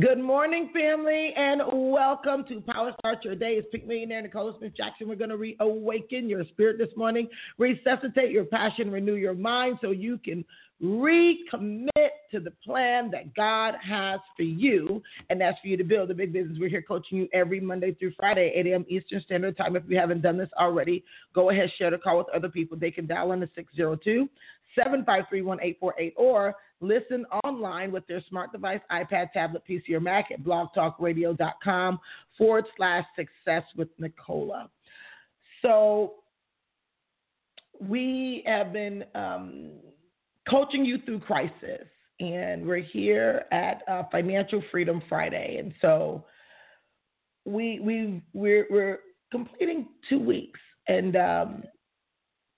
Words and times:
Good 0.00 0.18
morning, 0.18 0.68
family, 0.74 1.32
and 1.38 1.62
welcome 1.72 2.44
to 2.48 2.60
Power 2.60 2.92
Start 2.98 3.24
Your 3.24 3.34
Day. 3.34 3.52
It's 3.52 3.66
Pick 3.72 3.86
Millionaire 3.86 4.20
Nicola 4.20 4.52
Smith 4.58 4.76
Jackson. 4.76 5.08
We're 5.08 5.14
going 5.14 5.30
to 5.30 5.38
reawaken 5.38 6.28
your 6.28 6.44
spirit 6.50 6.76
this 6.76 6.94
morning, 6.96 7.28
resuscitate 7.56 8.30
your 8.30 8.44
passion, 8.44 8.90
renew 8.90 9.14
your 9.14 9.32
mind 9.32 9.78
so 9.80 9.92
you 9.92 10.18
can 10.18 10.44
recommit 10.82 12.10
to 12.30 12.40
the 12.40 12.50
plan 12.62 13.10
that 13.12 13.34
God 13.34 13.72
has 13.82 14.20
for 14.36 14.42
you. 14.42 15.02
And 15.30 15.40
that's 15.40 15.58
for 15.60 15.68
you 15.68 15.78
to 15.78 15.84
build 15.84 16.10
a 16.10 16.14
big 16.14 16.30
business. 16.30 16.58
We're 16.60 16.68
here 16.68 16.82
coaching 16.82 17.16
you 17.16 17.28
every 17.32 17.60
Monday 17.60 17.94
through 17.94 18.12
Friday, 18.18 18.52
8 18.54 18.66
a.m. 18.66 18.84
Eastern 18.90 19.22
Standard 19.22 19.56
Time. 19.56 19.76
If 19.76 19.84
you 19.88 19.96
haven't 19.96 20.20
done 20.20 20.36
this 20.36 20.50
already, 20.60 21.04
go 21.34 21.48
ahead, 21.48 21.70
share 21.78 21.90
the 21.90 21.96
call 21.96 22.18
with 22.18 22.28
other 22.34 22.50
people. 22.50 22.76
They 22.76 22.90
can 22.90 23.06
dial 23.06 23.32
in 23.32 23.40
to 23.40 23.48
602 23.54 24.28
753 24.74 25.40
1848 25.40 26.14
or 26.18 26.54
listen 26.80 27.24
online 27.44 27.92
with 27.92 28.06
their 28.06 28.22
smart 28.28 28.52
device, 28.52 28.80
iPad, 28.90 29.32
tablet, 29.32 29.62
PC, 29.68 29.92
or 29.92 30.00
Mac 30.00 30.30
at 30.30 30.42
blogtalkradio.com 30.42 31.98
forward 32.36 32.64
slash 32.76 33.04
success 33.16 33.62
with 33.76 33.88
Nicola. 33.98 34.68
So 35.62 36.14
we 37.80 38.42
have 38.46 38.72
been 38.72 39.04
um, 39.14 39.70
coaching 40.48 40.84
you 40.84 40.98
through 41.04 41.20
crisis, 41.20 41.86
and 42.20 42.66
we're 42.66 42.82
here 42.82 43.44
at 43.52 43.82
uh, 43.88 44.04
Financial 44.10 44.62
Freedom 44.70 45.02
Friday, 45.08 45.56
and 45.58 45.74
so 45.80 46.24
we 47.44 47.80
we 47.80 48.22
we're, 48.32 48.66
we're 48.70 48.98
completing 49.30 49.88
two 50.08 50.18
weeks, 50.18 50.60
and 50.88 51.16
um, 51.16 51.64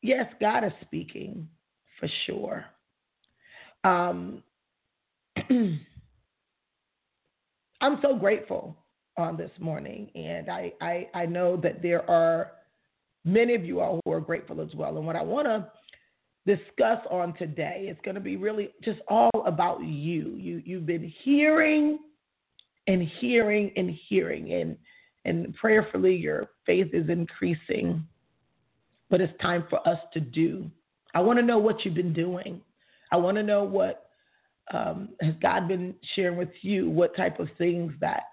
yes, 0.03 0.27
God 0.41 0.65
is 0.65 0.73
speaking 0.83 1.49
for 1.99 2.09
sure. 2.27 2.65
Um, 3.89 4.43
I'm 7.81 7.99
so 8.03 8.17
grateful 8.17 8.77
on 9.17 9.37
this 9.37 9.51
morning, 9.59 10.11
and 10.15 10.51
I, 10.51 10.73
I, 10.81 11.09
I 11.15 11.27
know 11.27 11.57
that 11.59 11.81
there 11.81 12.09
are 12.11 12.53
many 13.25 13.55
of 13.55 13.65
you 13.65 13.81
all 13.81 14.01
who 14.05 14.13
are 14.13 14.21
grateful 14.21 14.61
as 14.61 14.75
well. 14.75 14.99
And 14.99 15.07
what 15.07 15.17
I 15.17 15.23
want 15.23 15.47
to 15.47 15.71
discuss 16.47 16.99
on 17.11 17.35
today 17.35 17.87
is 17.91 17.97
going 18.05 18.15
to 18.15 18.21
be 18.21 18.37
really 18.37 18.71
just 18.85 19.01
all 19.09 19.31
about 19.47 19.83
you. 19.83 20.35
You 20.37 20.63
you've 20.65 20.87
been 20.87 21.11
hearing 21.23 21.99
and 22.89 23.09
hearing 23.21 23.73
and 23.77 23.97
hearing, 24.09 24.53
and 24.53 24.77
and 25.25 25.55
prayerfully 25.55 26.15
your 26.15 26.51
faith 26.67 26.89
is 26.93 27.09
increasing. 27.09 28.07
But 29.09 29.23
it's 29.23 29.33
time 29.41 29.65
for 29.71 29.87
us 29.89 29.99
to 30.13 30.21
do. 30.21 30.71
I 31.15 31.21
want 31.21 31.39
to 31.39 31.45
know 31.45 31.57
what 31.57 31.87
you've 31.87 31.95
been 31.95 32.13
doing. 32.13 32.61
I 33.13 33.17
want 33.17 33.37
to 33.37 33.43
know 33.43 33.65
what 33.65 34.11
um, 34.73 35.11
has 35.21 35.35
God 35.41 35.69
been 35.69 35.95
sharing 36.15 36.37
with 36.37 36.51
you, 36.61 36.91
what 36.91 37.17
type 37.17 37.41
of 37.41 37.49
things 37.57 37.93
that 38.01 38.25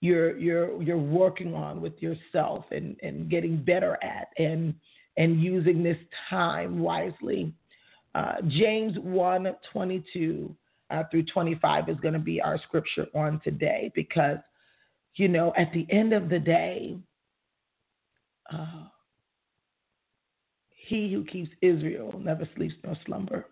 you're 0.00 0.36
you're 0.36 0.82
you're 0.82 0.98
working 0.98 1.54
on 1.54 1.80
with 1.80 1.94
yourself 2.00 2.64
and, 2.70 2.96
and 3.02 3.30
getting 3.30 3.62
better 3.62 3.98
at 4.02 4.28
and 4.38 4.74
and 5.16 5.40
using 5.40 5.82
this 5.82 5.98
time 6.28 6.78
wisely. 6.80 7.52
Uh, 8.14 8.36
James 8.48 8.96
1 8.98 9.46
22 9.72 10.54
uh, 10.90 11.02
through 11.10 11.24
25 11.24 11.88
is 11.88 11.96
going 12.00 12.14
to 12.14 12.20
be 12.20 12.40
our 12.40 12.58
scripture 12.58 13.06
on 13.14 13.40
today 13.42 13.90
because, 13.94 14.38
you 15.16 15.28
know, 15.28 15.52
at 15.56 15.72
the 15.72 15.86
end 15.90 16.12
of 16.12 16.28
the 16.28 16.38
day, 16.38 16.96
uh, 18.52 18.84
he 20.70 21.12
who 21.12 21.24
keeps 21.24 21.50
Israel 21.62 22.18
never 22.22 22.48
sleeps 22.54 22.74
nor 22.84 22.96
slumber. 23.04 23.46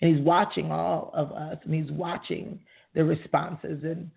And 0.00 0.14
he's 0.14 0.24
watching 0.24 0.70
all 0.70 1.10
of 1.14 1.32
us 1.32 1.56
and 1.64 1.74
he's 1.74 1.90
watching 1.90 2.60
the 2.94 3.04
responses. 3.04 3.82
And 3.82 4.10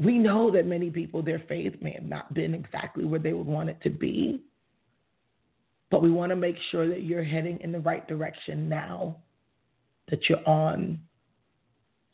we 0.00 0.18
know 0.18 0.50
that 0.52 0.66
many 0.66 0.90
people, 0.90 1.22
their 1.22 1.42
faith 1.48 1.74
may 1.80 1.92
have 1.92 2.04
not 2.04 2.32
been 2.34 2.54
exactly 2.54 3.04
where 3.04 3.20
they 3.20 3.32
would 3.32 3.46
want 3.46 3.70
it 3.70 3.80
to 3.82 3.90
be. 3.90 4.42
But 5.90 6.02
we 6.02 6.10
want 6.10 6.30
to 6.30 6.36
make 6.36 6.56
sure 6.70 6.88
that 6.88 7.02
you're 7.02 7.24
heading 7.24 7.60
in 7.60 7.72
the 7.72 7.80
right 7.80 8.06
direction 8.06 8.68
now, 8.68 9.16
that 10.08 10.28
you're 10.28 10.46
on 10.48 11.00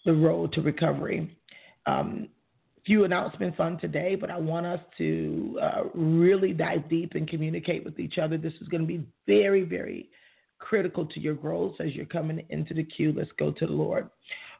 the 0.04 0.12
road 0.12 0.53
to 0.53 0.62
recovery. 0.62 1.37
Um, 1.87 2.28
few 2.84 3.04
announcements 3.04 3.59
on 3.60 3.78
today, 3.78 4.16
but 4.16 4.31
I 4.31 4.38
want 4.38 4.66
us 4.66 4.81
to 4.99 5.59
uh, 5.62 5.82
really 5.94 6.53
dive 6.53 6.88
deep 6.88 7.12
and 7.14 7.28
communicate 7.28 7.84
with 7.84 7.99
each 8.00 8.19
other. 8.19 8.37
This 8.37 8.54
is 8.60 8.69
going 8.69 8.82
to 8.82 8.87
be 8.87 9.06
very, 9.26 9.62
very 9.62 10.09
critical 10.62 11.05
to 11.05 11.21
your 11.21 11.34
growth 11.34 11.75
as 11.81 11.95
you're 11.95 12.06
coming 12.06 12.45
into 12.50 12.73
the 12.73 12.84
queue. 12.84 13.12
Let's 13.15 13.31
go 13.39 13.50
to 13.50 13.67
the 13.67 13.73
Lord. 13.73 14.09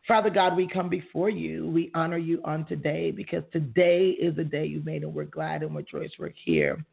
Father 0.07 0.31
God, 0.31 0.57
we 0.57 0.67
come 0.67 0.89
before 0.89 1.31
you. 1.31 1.69
We 1.69 1.93
honor 1.95 2.19
you 2.19 2.41
on 2.45 2.67
today 2.67 3.13
because 3.13 3.45
today 3.53 4.11
is 4.21 4.35
the 4.35 4.45
day 4.45 4.67
you 4.67 4.83
made, 4.85 5.05
and 5.05 5.15
we're 5.15 5.25
glad 5.25 5.63
and 5.63 5.75
we're 5.75 5.83
joyous 5.83 6.13
we're 6.19 6.35
here 6.45 6.85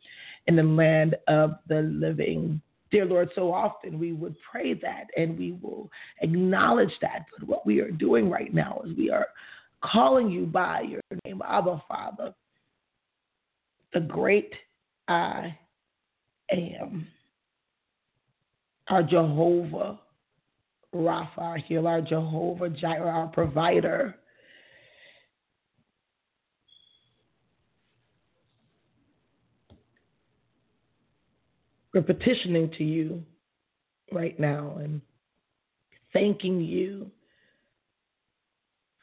in 0.47 0.55
the 0.55 0.63
land 0.63 1.15
of 1.27 1.55
the 1.67 1.81
living. 1.81 2.61
Dear 2.91 3.05
Lord, 3.05 3.29
so 3.33 3.51
often 3.51 3.99
we 3.99 4.13
would 4.13 4.35
pray 4.49 4.73
that 4.75 5.05
and 5.17 5.37
we 5.37 5.53
will 5.53 5.89
acknowledge 6.21 6.93
that. 7.01 7.25
But 7.37 7.47
what 7.47 7.65
we 7.65 7.79
are 7.79 7.91
doing 7.91 8.29
right 8.29 8.53
now 8.53 8.81
is 8.85 8.95
we 8.95 9.09
are 9.09 9.27
calling 9.83 10.29
you 10.29 10.45
by 10.45 10.81
your 10.81 11.01
name, 11.25 11.41
Abba 11.47 11.81
Father, 11.87 12.33
the 13.93 14.01
great 14.01 14.53
I 15.07 15.57
am 16.51 17.07
our 18.89 19.03
Jehovah 19.03 19.99
Rapha, 20.93 21.37
our 21.37 21.57
healer, 21.57 21.91
our 21.91 22.01
Jehovah 22.01 22.69
Jireh, 22.69 23.09
our 23.09 23.27
provider. 23.27 24.15
We're 31.93 32.01
petitioning 32.01 32.71
to 32.77 32.83
you 32.83 33.23
right 34.11 34.39
now 34.39 34.77
and 34.79 35.01
thanking 36.13 36.61
you 36.61 37.11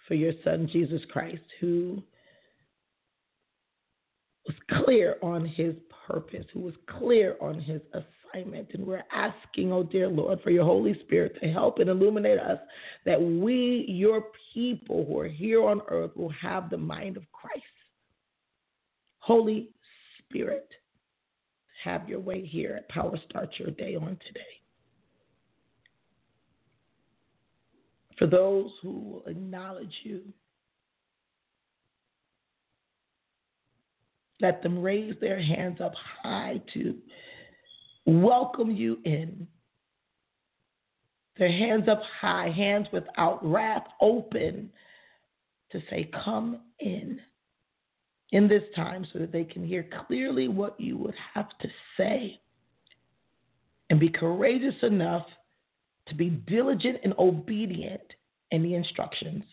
for 0.06 0.14
your 0.14 0.32
son, 0.44 0.68
Jesus 0.72 1.02
Christ, 1.12 1.42
who 1.60 2.02
was 4.46 4.56
clear 4.84 5.16
on 5.22 5.44
his 5.44 5.74
purpose, 6.06 6.46
who 6.52 6.60
was 6.60 6.74
clear 6.86 7.36
on 7.40 7.60
his 7.60 7.80
assignment. 8.36 8.68
And 8.74 8.86
we're 8.86 9.04
asking, 9.12 9.72
oh 9.72 9.82
dear 9.82 10.08
Lord, 10.08 10.40
for 10.42 10.50
your 10.50 10.64
Holy 10.64 10.98
Spirit 11.04 11.36
to 11.40 11.48
help 11.48 11.78
and 11.78 11.88
illuminate 11.88 12.38
us 12.38 12.58
that 13.04 13.20
we, 13.20 13.84
your 13.88 14.26
people 14.54 15.04
who 15.06 15.18
are 15.20 15.28
here 15.28 15.66
on 15.66 15.80
earth, 15.88 16.16
will 16.16 16.32
have 16.40 16.70
the 16.70 16.76
mind 16.76 17.16
of 17.16 17.24
Christ. 17.32 17.64
Holy 19.18 19.70
Spirit, 20.18 20.68
have 21.84 22.08
your 22.08 22.20
way 22.20 22.44
here 22.44 22.74
at 22.76 22.88
Power 22.88 23.18
Start 23.28 23.50
Your 23.58 23.70
Day 23.70 23.96
on 23.96 24.18
today. 24.26 24.40
For 28.18 28.26
those 28.26 28.70
who 28.82 28.92
will 28.92 29.24
acknowledge 29.26 29.92
you, 30.02 30.22
let 34.40 34.62
them 34.62 34.80
raise 34.82 35.14
their 35.20 35.40
hands 35.40 35.80
up 35.80 35.92
high 36.22 36.60
to 36.74 36.94
welcome 38.06 38.70
you 38.70 38.98
in. 39.04 39.46
Their 41.38 41.52
hands 41.52 41.88
up 41.88 42.00
high, 42.20 42.50
hands 42.50 42.86
without 42.92 43.44
wrath 43.44 43.86
open 44.00 44.70
to 45.72 45.82
say, 45.90 46.10
Come 46.24 46.60
in 46.80 47.20
in 48.32 48.48
this 48.48 48.62
time 48.74 49.06
so 49.12 49.18
that 49.18 49.32
they 49.32 49.44
can 49.44 49.64
hear 49.64 49.86
clearly 50.06 50.48
what 50.48 50.80
you 50.80 50.96
would 50.96 51.14
have 51.34 51.48
to 51.60 51.68
say 51.96 52.40
and 53.90 54.00
be 54.00 54.08
courageous 54.08 54.74
enough 54.82 55.26
to 56.08 56.14
be 56.14 56.30
diligent 56.30 56.98
and 57.04 57.14
obedient 57.18 58.00
in 58.50 58.62
the 58.62 58.74
instructions. 58.74 59.44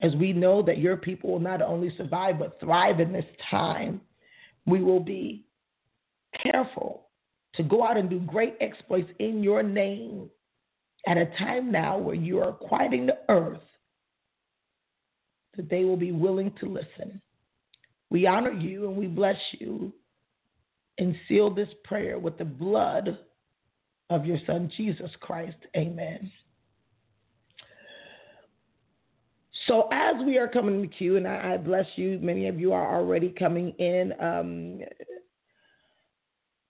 As 0.00 0.14
we 0.16 0.32
know 0.32 0.62
that 0.62 0.78
your 0.78 0.96
people 0.96 1.30
will 1.30 1.40
not 1.40 1.60
only 1.60 1.92
survive 1.96 2.38
but 2.38 2.60
thrive 2.60 3.00
in 3.00 3.12
this 3.12 3.24
time, 3.50 4.00
we 4.66 4.82
will 4.82 5.00
be 5.00 5.44
careful 6.42 7.08
to 7.54 7.62
go 7.62 7.84
out 7.84 7.96
and 7.96 8.08
do 8.08 8.20
great 8.20 8.54
exploits 8.60 9.10
in 9.18 9.42
your 9.42 9.62
name 9.62 10.30
at 11.06 11.16
a 11.16 11.26
time 11.38 11.72
now 11.72 11.98
where 11.98 12.14
you 12.14 12.38
are 12.40 12.52
quieting 12.52 13.06
the 13.06 13.18
earth, 13.28 13.60
that 15.56 15.70
they 15.70 15.84
will 15.84 15.96
be 15.96 16.12
willing 16.12 16.52
to 16.60 16.66
listen. 16.66 17.20
We 18.10 18.26
honor 18.26 18.52
you 18.52 18.86
and 18.88 18.96
we 18.96 19.06
bless 19.06 19.36
you 19.58 19.92
and 20.98 21.14
seal 21.28 21.50
this 21.50 21.68
prayer 21.84 22.18
with 22.18 22.38
the 22.38 22.44
blood 22.44 23.18
of 24.10 24.24
your 24.24 24.38
Son, 24.46 24.70
Jesus 24.76 25.10
Christ. 25.20 25.56
Amen. 25.76 26.30
So, 29.66 29.88
as 29.92 30.14
we 30.24 30.38
are 30.38 30.48
coming 30.48 30.80
to 30.80 30.88
queue, 30.88 31.18
and 31.18 31.28
I, 31.28 31.58
bless 31.58 31.84
you, 31.96 32.18
many 32.22 32.48
of 32.48 32.58
you 32.58 32.72
are 32.72 32.96
already 32.96 33.28
coming 33.28 33.70
in. 33.78 34.14
Um, 34.18 34.80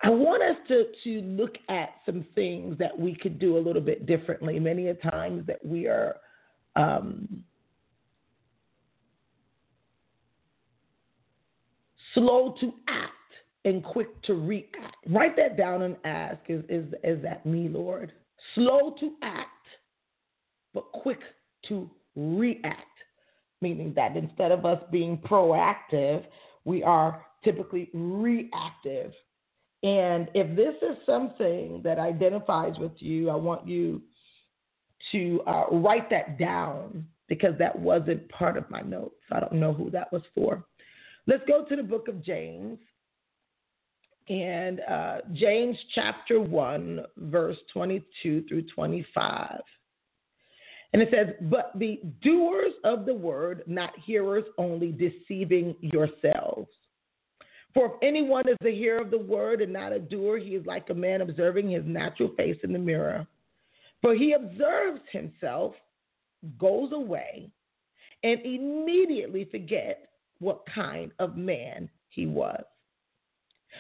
I 0.02 0.10
want 0.10 0.42
us 0.42 0.56
to, 0.68 0.84
to 1.04 1.26
look 1.26 1.56
at 1.68 1.90
some 2.06 2.24
things 2.34 2.78
that 2.78 2.96
we 2.96 3.16
could 3.16 3.38
do 3.38 3.56
a 3.56 3.60
little 3.60 3.82
bit 3.82 4.06
differently. 4.06 4.60
Many 4.60 4.88
a 4.88 4.94
times 4.94 5.44
that 5.46 5.64
we 5.64 5.86
are 5.86 6.16
um, 6.76 7.42
slow 12.14 12.54
to 12.60 12.72
act 12.86 13.12
and 13.64 13.82
quick 13.82 14.22
to 14.22 14.34
react. 14.34 14.96
Write 15.08 15.36
that 15.36 15.56
down 15.56 15.82
and 15.82 15.96
ask 16.04 16.38
is, 16.48 16.62
is, 16.68 16.86
is 17.02 17.22
that 17.22 17.44
me, 17.44 17.68
Lord? 17.68 18.12
Slow 18.54 18.94
to 19.00 19.14
act, 19.22 19.48
but 20.74 20.90
quick 20.92 21.20
to 21.68 21.90
react, 22.14 22.84
meaning 23.60 23.92
that 23.96 24.16
instead 24.16 24.52
of 24.52 24.64
us 24.64 24.82
being 24.92 25.18
proactive, 25.18 26.24
we 26.64 26.84
are 26.84 27.26
typically 27.42 27.90
reactive. 27.92 29.12
And 29.82 30.28
if 30.34 30.56
this 30.56 30.74
is 30.82 30.96
something 31.06 31.80
that 31.84 31.98
identifies 31.98 32.78
with 32.78 32.92
you, 32.98 33.30
I 33.30 33.36
want 33.36 33.66
you 33.68 34.02
to 35.12 35.40
uh, 35.46 35.64
write 35.70 36.10
that 36.10 36.38
down 36.38 37.06
because 37.28 37.56
that 37.58 37.78
wasn't 37.78 38.28
part 38.30 38.56
of 38.56 38.68
my 38.70 38.80
notes. 38.80 39.20
I 39.30 39.38
don't 39.38 39.54
know 39.54 39.72
who 39.72 39.90
that 39.90 40.12
was 40.12 40.22
for. 40.34 40.64
Let's 41.26 41.44
go 41.46 41.64
to 41.64 41.76
the 41.76 41.82
book 41.82 42.08
of 42.08 42.24
James. 42.24 42.78
And 44.28 44.80
uh, 44.80 45.18
James 45.32 45.76
chapter 45.94 46.40
1, 46.40 47.00
verse 47.16 47.56
22 47.72 48.44
through 48.48 48.62
25. 48.74 49.60
And 50.92 51.02
it 51.02 51.08
says, 51.12 51.34
But 51.42 51.78
be 51.78 52.00
doers 52.22 52.72
of 52.84 53.06
the 53.06 53.14
word, 53.14 53.62
not 53.66 53.92
hearers 54.04 54.44
only, 54.56 54.92
deceiving 54.92 55.76
yourselves. 55.80 56.68
For 57.78 57.86
if 57.86 57.92
anyone 58.02 58.48
is 58.48 58.56
a 58.66 58.74
hearer 58.74 59.00
of 59.00 59.12
the 59.12 59.18
word 59.20 59.60
and 59.60 59.72
not 59.72 59.92
a 59.92 60.00
doer, 60.00 60.36
he 60.36 60.56
is 60.56 60.66
like 60.66 60.90
a 60.90 60.94
man 60.94 61.20
observing 61.20 61.70
his 61.70 61.84
natural 61.86 62.30
face 62.36 62.56
in 62.64 62.72
the 62.72 62.78
mirror. 62.80 63.24
For 64.02 64.16
he 64.16 64.32
observes 64.32 65.00
himself, 65.12 65.76
goes 66.58 66.90
away, 66.90 67.52
and 68.24 68.40
immediately 68.40 69.44
forgets 69.44 70.00
what 70.40 70.64
kind 70.74 71.12
of 71.20 71.36
man 71.36 71.88
he 72.08 72.26
was. 72.26 72.64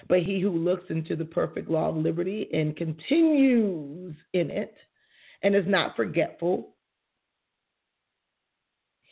But 0.08 0.22
he 0.22 0.38
who 0.38 0.50
looks 0.50 0.88
into 0.90 1.16
the 1.16 1.24
perfect 1.24 1.68
law 1.68 1.88
of 1.88 1.96
liberty 1.96 2.48
and 2.52 2.76
continues 2.76 4.14
in 4.32 4.52
it 4.52 4.76
and 5.42 5.56
is 5.56 5.66
not 5.66 5.96
forgetful, 5.96 6.68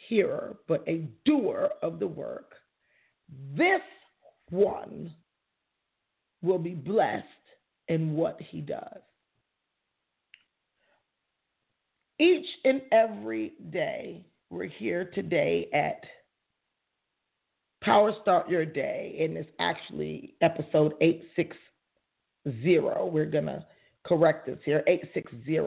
hearer, 0.08 0.58
but 0.68 0.84
a 0.86 1.08
doer 1.24 1.70
of 1.82 1.98
the 1.98 2.06
work, 2.06 2.52
this 3.52 3.80
one 4.50 5.14
will 6.43 6.58
be 6.58 6.75
blessed 6.75 7.25
in 7.88 8.14
what 8.14 8.40
he 8.40 8.60
does. 8.60 9.00
Each 12.19 12.46
and 12.64 12.82
every 12.93 13.52
day, 13.70 14.25
we're 14.50 14.64
here 14.64 15.10
today 15.14 15.69
at 15.75 16.02
Power 17.82 18.12
Start 18.22 18.48
Your 18.48 18.64
Day, 18.64 19.19
and 19.20 19.37
it's 19.37 19.50
actually 19.58 20.34
episode 20.40 20.94
860. 21.00 21.58
We're 23.10 23.26
going 23.26 23.46
to 23.46 23.64
correct 24.06 24.46
this 24.46 24.58
here 24.64 24.82
860. 24.87 25.58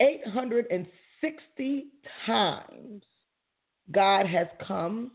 860 0.00 1.86
times 2.26 3.02
God 3.92 4.26
has 4.26 4.48
come 4.66 5.12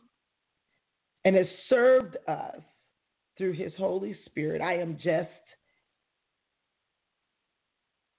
and 1.26 1.36
has 1.36 1.48
served 1.70 2.18
us 2.28 2.62
through 3.38 3.54
his 3.54 3.72
Holy 3.78 4.16
Spirit. 4.26 4.62
I 4.62 4.76
am 4.76 4.98
just 5.04 5.30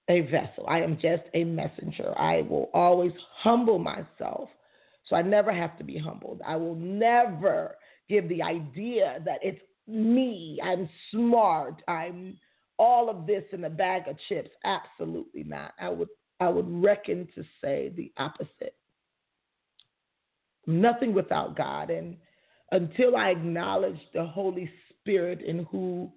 a 0.09 0.21
vessel, 0.21 0.65
I 0.67 0.81
am 0.81 0.97
just 1.01 1.23
a 1.33 1.43
messenger. 1.43 2.13
I 2.17 2.41
will 2.41 2.69
always 2.73 3.13
humble 3.41 3.79
myself 3.79 4.49
so 5.05 5.15
I 5.15 5.21
never 5.21 5.51
have 5.51 5.77
to 5.77 5.83
be 5.83 5.97
humbled. 5.97 6.41
I 6.45 6.55
will 6.55 6.75
never 6.75 7.75
give 8.09 8.27
the 8.29 8.41
idea 8.41 9.21
that 9.25 9.39
it's 9.41 9.61
me, 9.87 10.59
I'm 10.63 10.89
smart, 11.11 11.81
I'm 11.87 12.37
all 12.79 13.09
of 13.09 13.27
this 13.27 13.43
in 13.51 13.63
a 13.65 13.69
bag 13.69 14.07
of 14.07 14.17
chips. 14.29 14.49
Absolutely 14.63 15.43
not. 15.43 15.73
I 15.79 15.89
would 15.89 16.07
I 16.39 16.49
would 16.49 16.67
reckon 16.67 17.27
to 17.35 17.43
say 17.61 17.93
the 17.95 18.11
opposite. 18.17 18.75
Nothing 20.65 21.13
without 21.13 21.55
God. 21.55 21.89
And 21.89 22.17
until 22.73 23.15
I 23.15 23.29
acknowledged 23.29 24.01
the 24.15 24.25
Holy 24.25 24.67
Spirit 24.99 25.41
and 25.47 25.67
who 25.71 26.11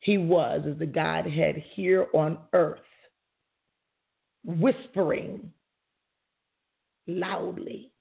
He 0.00 0.18
was 0.18 0.62
as 0.68 0.76
the 0.78 0.86
Godhead 0.86 1.62
here 1.74 2.08
on 2.12 2.38
earth, 2.52 2.80
whispering 4.44 5.52
loudly. 7.06 7.92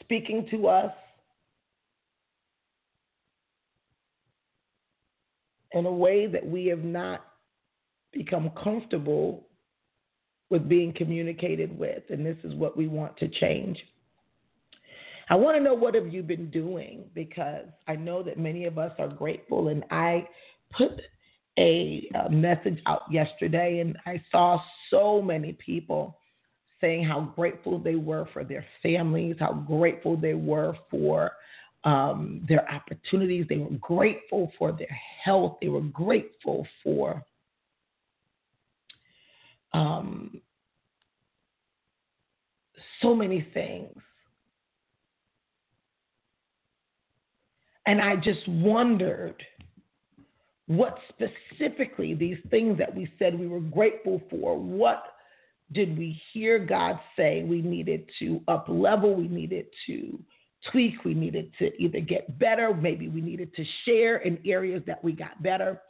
Speaking 0.00 0.46
to 0.52 0.68
us 0.68 0.94
in 5.72 5.84
a 5.84 5.92
way 5.92 6.28
that 6.28 6.46
we 6.46 6.66
have 6.66 6.84
not 6.84 7.24
become 8.12 8.50
comfortable 8.62 9.47
with 10.50 10.68
being 10.68 10.92
communicated 10.92 11.76
with. 11.78 12.02
And 12.10 12.24
this 12.24 12.38
is 12.44 12.54
what 12.54 12.76
we 12.76 12.88
want 12.88 13.16
to 13.18 13.28
change. 13.28 13.78
I 15.30 15.34
want 15.34 15.58
to 15.58 15.62
know 15.62 15.74
what 15.74 15.94
have 15.94 16.12
you 16.12 16.22
been 16.22 16.50
doing 16.50 17.04
because 17.14 17.66
I 17.86 17.96
know 17.96 18.22
that 18.22 18.38
many 18.38 18.64
of 18.64 18.78
us 18.78 18.92
are 18.98 19.08
grateful 19.08 19.68
and 19.68 19.84
I 19.90 20.26
put 20.72 21.00
a, 21.58 22.08
a 22.24 22.30
message 22.30 22.80
out 22.86 23.02
yesterday 23.10 23.80
and 23.80 23.98
I 24.06 24.22
saw 24.32 24.58
so 24.90 25.20
many 25.20 25.52
people 25.52 26.18
saying 26.80 27.04
how 27.04 27.32
grateful 27.36 27.78
they 27.78 27.96
were 27.96 28.26
for 28.32 28.44
their 28.44 28.64
families, 28.82 29.36
how 29.38 29.52
grateful 29.52 30.16
they 30.16 30.34
were 30.34 30.74
for 30.90 31.32
um, 31.84 32.44
their 32.48 32.70
opportunities. 32.72 33.46
They 33.48 33.58
were 33.58 33.76
grateful 33.80 34.52
for 34.58 34.72
their 34.72 34.98
health. 35.24 35.58
They 35.60 35.68
were 35.68 35.80
grateful 35.80 36.66
for 36.82 37.22
um, 39.72 40.40
so 43.02 43.14
many 43.14 43.46
things. 43.54 43.94
And 47.86 48.00
I 48.00 48.16
just 48.16 48.46
wondered 48.46 49.42
what 50.66 50.98
specifically 51.08 52.14
these 52.14 52.36
things 52.50 52.76
that 52.78 52.94
we 52.94 53.10
said 53.18 53.38
we 53.38 53.48
were 53.48 53.60
grateful 53.60 54.20
for, 54.28 54.58
what 54.58 55.04
did 55.72 55.96
we 55.96 56.20
hear 56.32 56.58
God 56.58 56.98
say 57.16 57.42
we 57.44 57.62
needed 57.62 58.08
to 58.18 58.42
up 58.48 58.66
level, 58.68 59.14
we 59.14 59.28
needed 59.28 59.66
to 59.86 60.18
tweak, 60.70 61.04
we 61.04 61.14
needed 61.14 61.52
to 61.58 61.70
either 61.82 62.00
get 62.00 62.38
better, 62.38 62.74
maybe 62.74 63.08
we 63.08 63.22
needed 63.22 63.54
to 63.54 63.64
share 63.84 64.18
in 64.18 64.38
areas 64.44 64.82
that 64.86 65.02
we 65.02 65.12
got 65.12 65.42
better. 65.42 65.80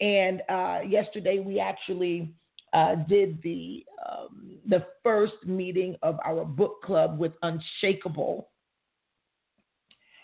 And 0.00 0.42
uh, 0.48 0.80
yesterday 0.86 1.40
we 1.40 1.58
actually 1.58 2.32
uh, 2.72 2.94
did 3.08 3.40
the 3.42 3.84
um, 4.08 4.58
the 4.68 4.84
first 5.02 5.34
meeting 5.44 5.96
of 6.02 6.18
our 6.24 6.44
book 6.44 6.82
club 6.82 7.18
with 7.18 7.32
Unshakable 7.42 8.48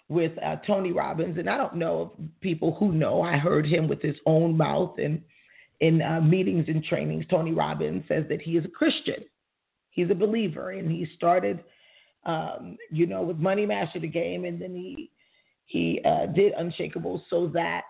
with 0.08 0.32
uh, 0.42 0.56
Tony 0.66 0.92
Robbins, 0.92 1.36
and 1.38 1.50
I 1.50 1.56
don't 1.56 1.74
know 1.74 2.12
if 2.18 2.40
people 2.40 2.74
who 2.78 2.92
know. 2.92 3.22
I 3.22 3.36
heard 3.36 3.66
him 3.66 3.88
with 3.88 4.00
his 4.00 4.16
own 4.24 4.56
mouth, 4.56 4.98
and 4.98 5.20
in 5.80 6.00
uh, 6.00 6.20
meetings 6.20 6.66
and 6.68 6.84
trainings, 6.84 7.24
Tony 7.28 7.52
Robbins 7.52 8.04
says 8.08 8.24
that 8.28 8.40
he 8.40 8.52
is 8.52 8.64
a 8.64 8.68
Christian. 8.68 9.24
He's 9.90 10.10
a 10.10 10.14
believer, 10.14 10.70
and 10.70 10.90
he 10.90 11.08
started, 11.16 11.64
um, 12.24 12.76
you 12.90 13.06
know, 13.06 13.22
with 13.22 13.38
Money 13.38 13.66
Master 13.66 13.98
the 13.98 14.06
game, 14.06 14.44
and 14.44 14.60
then 14.60 14.74
he 14.74 15.10
he 15.64 16.00
uh, 16.04 16.26
did 16.26 16.52
Unshakable 16.52 17.24
so 17.28 17.48
that 17.48 17.82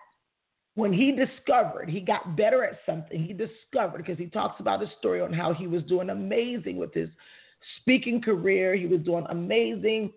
when 0.76 0.92
he 0.92 1.10
discovered 1.10 1.88
he 1.88 2.00
got 2.00 2.36
better 2.36 2.62
at 2.62 2.78
something, 2.86 3.24
he 3.24 3.32
discovered 3.32 3.98
because 3.98 4.18
he 4.18 4.26
talks 4.26 4.60
about 4.60 4.80
his 4.80 4.90
story 4.98 5.20
on 5.20 5.32
how 5.32 5.52
he 5.52 5.66
was 5.66 5.82
doing 5.84 6.10
amazing 6.10 6.76
with 6.76 6.92
his 6.94 7.08
speaking 7.80 8.20
career. 8.20 8.76
He 8.76 8.86
was 8.86 9.00
doing 9.00 9.24
amazing 9.30 10.12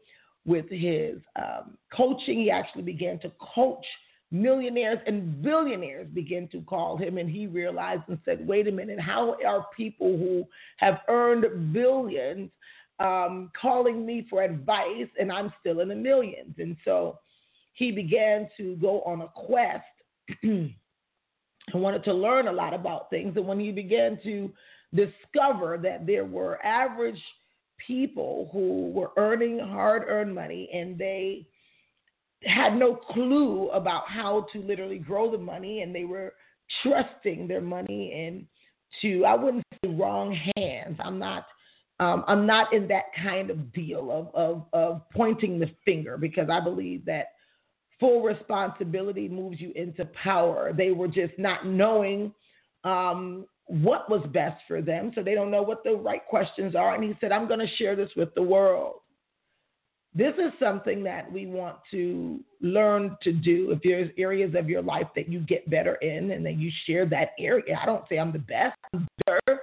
with 0.46 0.70
his 0.70 1.16
um, 1.38 1.78
coaching. 1.96 2.40
He 2.40 2.52
actually 2.52 2.84
began 2.84 3.20
to 3.20 3.32
coach 3.56 3.86
millionaires 4.32 5.00
and 5.08 5.42
billionaires 5.42 6.08
began 6.14 6.48
to 6.50 6.62
call 6.62 6.98
him, 6.98 7.18
and 7.18 7.30
he 7.30 7.48
realized 7.48 8.04
and 8.10 8.20
said, 8.26 8.46
"Wait 8.46 8.68
a 8.68 8.72
minute, 8.72 9.00
how 9.00 9.38
are 9.46 9.66
people 9.76 10.18
who 10.18 10.46
have 10.78 11.00
earned 11.08 11.74
billions 11.74 12.52
um, 13.00 13.50
calling 13.60 14.06
me 14.06 14.28
for 14.30 14.44
advice, 14.44 15.08
and 15.18 15.32
I'm 15.32 15.54
still 15.62 15.80
in 15.80 15.88
the 15.88 15.96
millions? 15.96 16.56
And 16.58 16.76
so 16.84 17.20
he 17.74 17.92
began 17.92 18.50
to 18.58 18.76
go 18.76 19.02
on 19.04 19.22
a 19.22 19.30
quest 19.30 19.86
and 20.44 20.74
wanted 21.74 22.04
to 22.06 22.14
learn 22.14 22.48
a 22.48 22.52
lot 22.52 22.74
about 22.74 23.10
things. 23.10 23.36
And 23.36 23.48
when 23.48 23.60
he 23.60 23.72
began 23.72 24.20
to 24.24 24.52
discover 24.94 25.78
that 25.84 26.06
there 26.06 26.26
were 26.26 26.64
average 26.66 27.22
people 27.86 28.50
who 28.52 28.92
were 28.92 29.12
earning 29.18 29.60
hard 29.60 30.04
earned 30.08 30.34
money 30.34 30.70
and 30.74 30.98
they 30.98 31.48
had 32.44 32.76
no 32.76 32.96
clue 32.96 33.70
about 33.70 34.04
how 34.08 34.48
to 34.54 34.60
literally 34.60 34.98
grow 34.98 35.32
the 35.32 35.38
money 35.38 35.82
and 35.82 35.94
they 35.94 36.06
were 36.06 36.34
trusting 36.84 37.48
their 37.48 37.62
money 37.62 38.12
into 39.02 39.26
I 39.26 39.36
wouldn't 39.36 39.64
say 39.84 39.92
wrong 39.92 40.38
hands. 40.56 40.98
I'm 41.04 41.20
not 41.20 41.46
um, 42.00 42.24
I'm 42.28 42.46
not 42.46 42.74
in 42.74 42.88
that 42.88 43.06
kind 43.22 43.50
of 43.50 43.74
deal 43.74 44.10
of, 44.12 44.34
of 44.34 44.66
of 44.74 45.10
pointing 45.12 45.60
the 45.60 45.70
finger 45.86 46.18
because 46.18 46.50
I 46.50 46.60
believe 46.60 47.06
that 47.06 47.28
full 48.00 48.22
responsibility 48.22 49.28
moves 49.28 49.60
you 49.60 49.72
into 49.76 50.06
power. 50.24 50.72
They 50.76 50.92
were 50.92 51.08
just 51.08 51.34
not 51.38 51.66
knowing 51.66 52.34
um, 52.84 53.46
what 53.66 54.10
was 54.10 54.26
best 54.34 54.62
for 54.68 54.82
them, 54.82 55.12
so 55.14 55.22
they 55.22 55.36
don't 55.36 55.52
know 55.52 55.62
what 55.62 55.84
the 55.84 55.96
right 55.96 56.26
questions 56.26 56.76
are. 56.76 56.96
And 56.96 57.04
he 57.04 57.14
said, 57.20 57.32
I'm 57.32 57.48
going 57.48 57.60
to 57.60 57.76
share 57.78 57.96
this 57.96 58.10
with 58.16 58.34
the 58.36 58.42
world. 58.42 58.96
This 60.16 60.34
is 60.36 60.52
something 60.60 61.04
that 61.04 61.32
we 61.32 61.46
want 61.46 61.78
to 61.92 62.40
learn 62.62 63.16
to 63.22 63.32
do. 63.32 63.72
If 63.72 63.80
there's 63.84 64.10
areas 64.18 64.56
of 64.58 64.68
your 64.68 64.82
life 64.82 65.08
that 65.16 65.30
you 65.30 65.40
get 65.42 65.70
better 65.70 65.96
in 65.96 66.32
and 66.32 66.44
then 66.44 66.60
you 66.60 66.72
share 66.88 67.06
that 67.08 67.30
area, 67.38 67.78
I 67.80 67.86
don't 67.86 68.04
say 68.10 68.18
I'm 68.18 68.34
the 68.34 68.40
best, 68.40 68.76
I'm 68.94 69.08
better 69.28 69.62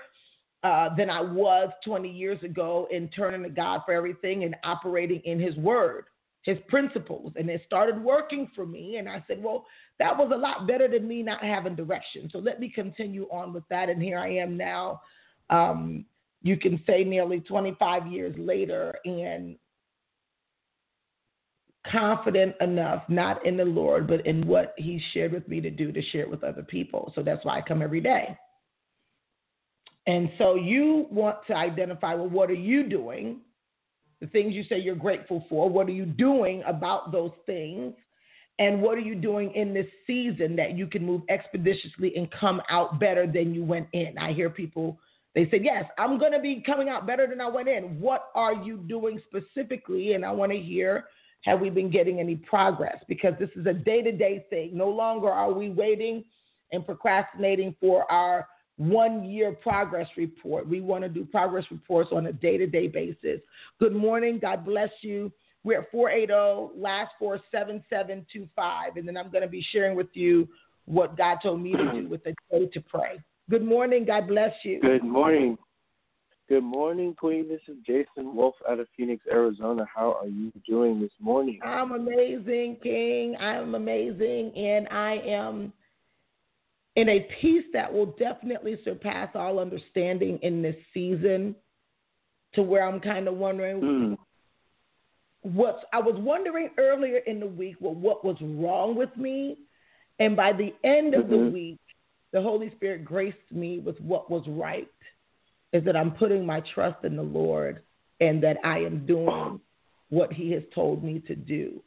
uh, 0.62 0.94
than 0.94 1.10
I 1.10 1.20
was 1.20 1.70
20 1.84 2.08
years 2.08 2.40
ago 2.44 2.86
in 2.92 3.08
turning 3.08 3.42
to 3.42 3.48
God 3.48 3.80
for 3.84 3.92
everything 3.92 4.44
and 4.44 4.54
operating 4.62 5.20
in 5.24 5.40
His 5.40 5.56
Word 5.56 6.04
his 6.46 6.58
principles 6.68 7.32
and 7.34 7.50
it 7.50 7.60
started 7.66 8.00
working 8.00 8.48
for 8.54 8.64
me. 8.64 8.96
And 8.96 9.08
i 9.08 9.22
said 9.26 9.42
well 9.42 9.66
that 9.98 10.16
was 10.16 10.30
a 10.32 10.38
lot 10.38 10.66
better 10.66 10.88
than 10.88 11.06
me 11.06 11.22
not 11.22 11.42
having 11.42 11.74
direction. 11.74 12.30
So 12.32 12.38
let 12.38 12.60
me 12.60 12.70
continue 12.70 13.24
on 13.30 13.52
with 13.52 13.64
that. 13.68 13.90
And 13.90 14.00
here 14.00 14.18
i 14.18 14.30
am 14.30 14.56
now. 14.56 15.02
Um, 15.50 16.06
you 16.42 16.56
can 16.56 16.80
say 16.86 17.02
nearly 17.02 17.40
25 17.40 18.06
years 18.06 18.34
later 18.38 18.94
and 19.04 19.56
confident 21.90 22.54
enough 22.60 23.02
not 23.08 23.44
in 23.46 23.56
the 23.56 23.64
lord 23.64 24.08
but 24.08 24.24
in 24.26 24.44
what 24.44 24.74
he 24.76 25.00
shared 25.12 25.32
with 25.32 25.46
me 25.46 25.60
to 25.60 25.70
do 25.70 25.92
to 25.92 26.02
share 26.02 26.22
it 26.22 26.30
with 26.30 26.44
other 26.44 26.62
people. 26.62 27.12
So 27.14 27.22
that's 27.22 27.44
why 27.44 27.58
i 27.58 27.62
come 27.62 27.82
every 27.82 28.00
day. 28.00 28.36
And 30.06 30.30
so 30.38 30.54
you 30.54 31.08
want 31.10 31.38
to 31.48 31.54
identify 31.54 32.14
well 32.14 32.28
what 32.28 32.50
are 32.50 32.54
you 32.54 32.88
doing 32.88 33.40
the 34.20 34.26
things 34.28 34.54
you 34.54 34.64
say 34.64 34.78
you're 34.78 34.94
grateful 34.94 35.44
for. 35.48 35.68
What 35.68 35.88
are 35.88 35.92
you 35.92 36.06
doing 36.06 36.62
about 36.66 37.12
those 37.12 37.32
things? 37.44 37.94
And 38.58 38.80
what 38.80 38.96
are 38.96 39.02
you 39.02 39.14
doing 39.14 39.52
in 39.54 39.74
this 39.74 39.86
season 40.06 40.56
that 40.56 40.76
you 40.76 40.86
can 40.86 41.04
move 41.04 41.22
expeditiously 41.28 42.16
and 42.16 42.30
come 42.30 42.62
out 42.70 42.98
better 42.98 43.26
than 43.26 43.54
you 43.54 43.62
went 43.62 43.88
in? 43.92 44.16
I 44.18 44.32
hear 44.32 44.48
people, 44.48 44.98
they 45.34 45.44
say, 45.50 45.60
Yes, 45.62 45.84
I'm 45.98 46.18
going 46.18 46.32
to 46.32 46.40
be 46.40 46.62
coming 46.64 46.88
out 46.88 47.06
better 47.06 47.26
than 47.26 47.40
I 47.40 47.48
went 47.48 47.68
in. 47.68 48.00
What 48.00 48.30
are 48.34 48.54
you 48.54 48.78
doing 48.78 49.20
specifically? 49.26 50.14
And 50.14 50.24
I 50.24 50.30
want 50.30 50.52
to 50.52 50.58
hear, 50.58 51.04
have 51.42 51.60
we 51.60 51.68
been 51.68 51.90
getting 51.90 52.18
any 52.18 52.36
progress? 52.36 52.96
Because 53.08 53.34
this 53.38 53.50
is 53.56 53.66
a 53.66 53.74
day 53.74 54.00
to 54.02 54.12
day 54.12 54.46
thing. 54.48 54.70
No 54.72 54.88
longer 54.88 55.28
are 55.28 55.52
we 55.52 55.68
waiting 55.68 56.24
and 56.72 56.84
procrastinating 56.84 57.76
for 57.78 58.10
our 58.10 58.48
one 58.76 59.24
year 59.24 59.52
progress 59.52 60.08
report. 60.16 60.68
We 60.68 60.80
want 60.80 61.02
to 61.04 61.08
do 61.08 61.24
progress 61.24 61.64
reports 61.70 62.10
on 62.12 62.26
a 62.26 62.32
day 62.32 62.58
to 62.58 62.66
day 62.66 62.88
basis. 62.88 63.40
Good 63.80 63.94
morning. 63.94 64.38
God 64.40 64.64
bless 64.64 64.90
you. 65.00 65.32
We're 65.64 65.80
at 65.80 65.90
480 65.90 66.80
last 66.80 67.12
four 67.18 67.40
7725. 67.50 68.96
And 68.96 69.08
then 69.08 69.16
I'm 69.16 69.30
going 69.30 69.42
to 69.42 69.48
be 69.48 69.66
sharing 69.72 69.96
with 69.96 70.08
you 70.14 70.48
what 70.84 71.16
God 71.16 71.38
told 71.42 71.60
me 71.60 71.72
to 71.72 71.92
do 71.92 72.08
with 72.08 72.22
the 72.22 72.34
day 72.50 72.66
to 72.66 72.80
pray. 72.80 73.18
Good 73.50 73.64
morning. 73.64 74.04
God 74.04 74.28
bless 74.28 74.52
you. 74.62 74.80
Good 74.80 75.04
morning. 75.04 75.58
Good 76.48 76.62
morning, 76.62 77.14
Queen. 77.18 77.48
This 77.48 77.60
is 77.66 77.76
Jason 77.84 78.36
Wolf 78.36 78.54
out 78.70 78.78
of 78.78 78.86
Phoenix, 78.96 79.24
Arizona. 79.28 79.84
How 79.92 80.16
are 80.20 80.28
you 80.28 80.52
doing 80.64 81.00
this 81.00 81.10
morning? 81.18 81.58
I'm 81.64 81.90
amazing, 81.90 82.76
King. 82.84 83.34
I'm 83.40 83.74
amazing. 83.74 84.52
And 84.56 84.86
I 84.88 85.16
am 85.26 85.72
in 86.96 87.10
a 87.10 87.28
peace 87.40 87.64
that 87.74 87.92
will 87.92 88.06
definitely 88.18 88.78
surpass 88.82 89.28
all 89.34 89.58
understanding 89.58 90.38
in 90.42 90.62
this 90.62 90.76
season 90.92 91.54
to 92.54 92.62
where 92.62 92.82
I'm 92.82 93.00
kind 93.00 93.28
of 93.28 93.34
wondering 93.34 93.80
mm. 93.80 94.16
what's 95.42 95.84
I 95.92 96.00
was 96.00 96.16
wondering 96.18 96.70
earlier 96.78 97.18
in 97.18 97.38
the 97.38 97.46
week 97.46 97.76
well, 97.80 97.94
what 97.94 98.24
was 98.24 98.36
wrong 98.40 98.96
with 98.96 99.14
me 99.16 99.58
and 100.18 100.34
by 100.34 100.52
the 100.52 100.74
end 100.82 101.14
of 101.14 101.24
mm-hmm. 101.24 101.44
the 101.44 101.50
week 101.50 101.80
the 102.32 102.40
Holy 102.40 102.70
Spirit 102.76 103.04
graced 103.04 103.36
me 103.50 103.78
with 103.78 104.00
what 104.00 104.30
was 104.30 104.42
right 104.48 104.88
is 105.72 105.84
that 105.84 105.96
I'm 105.96 106.12
putting 106.12 106.46
my 106.46 106.62
trust 106.74 107.04
in 107.04 107.16
the 107.16 107.22
Lord 107.22 107.82
and 108.20 108.42
that 108.42 108.56
I 108.64 108.78
am 108.78 109.04
doing 109.04 109.60
what 110.08 110.32
he 110.32 110.50
has 110.52 110.62
told 110.74 111.04
me 111.04 111.22
to 111.26 111.34
do 111.34 111.82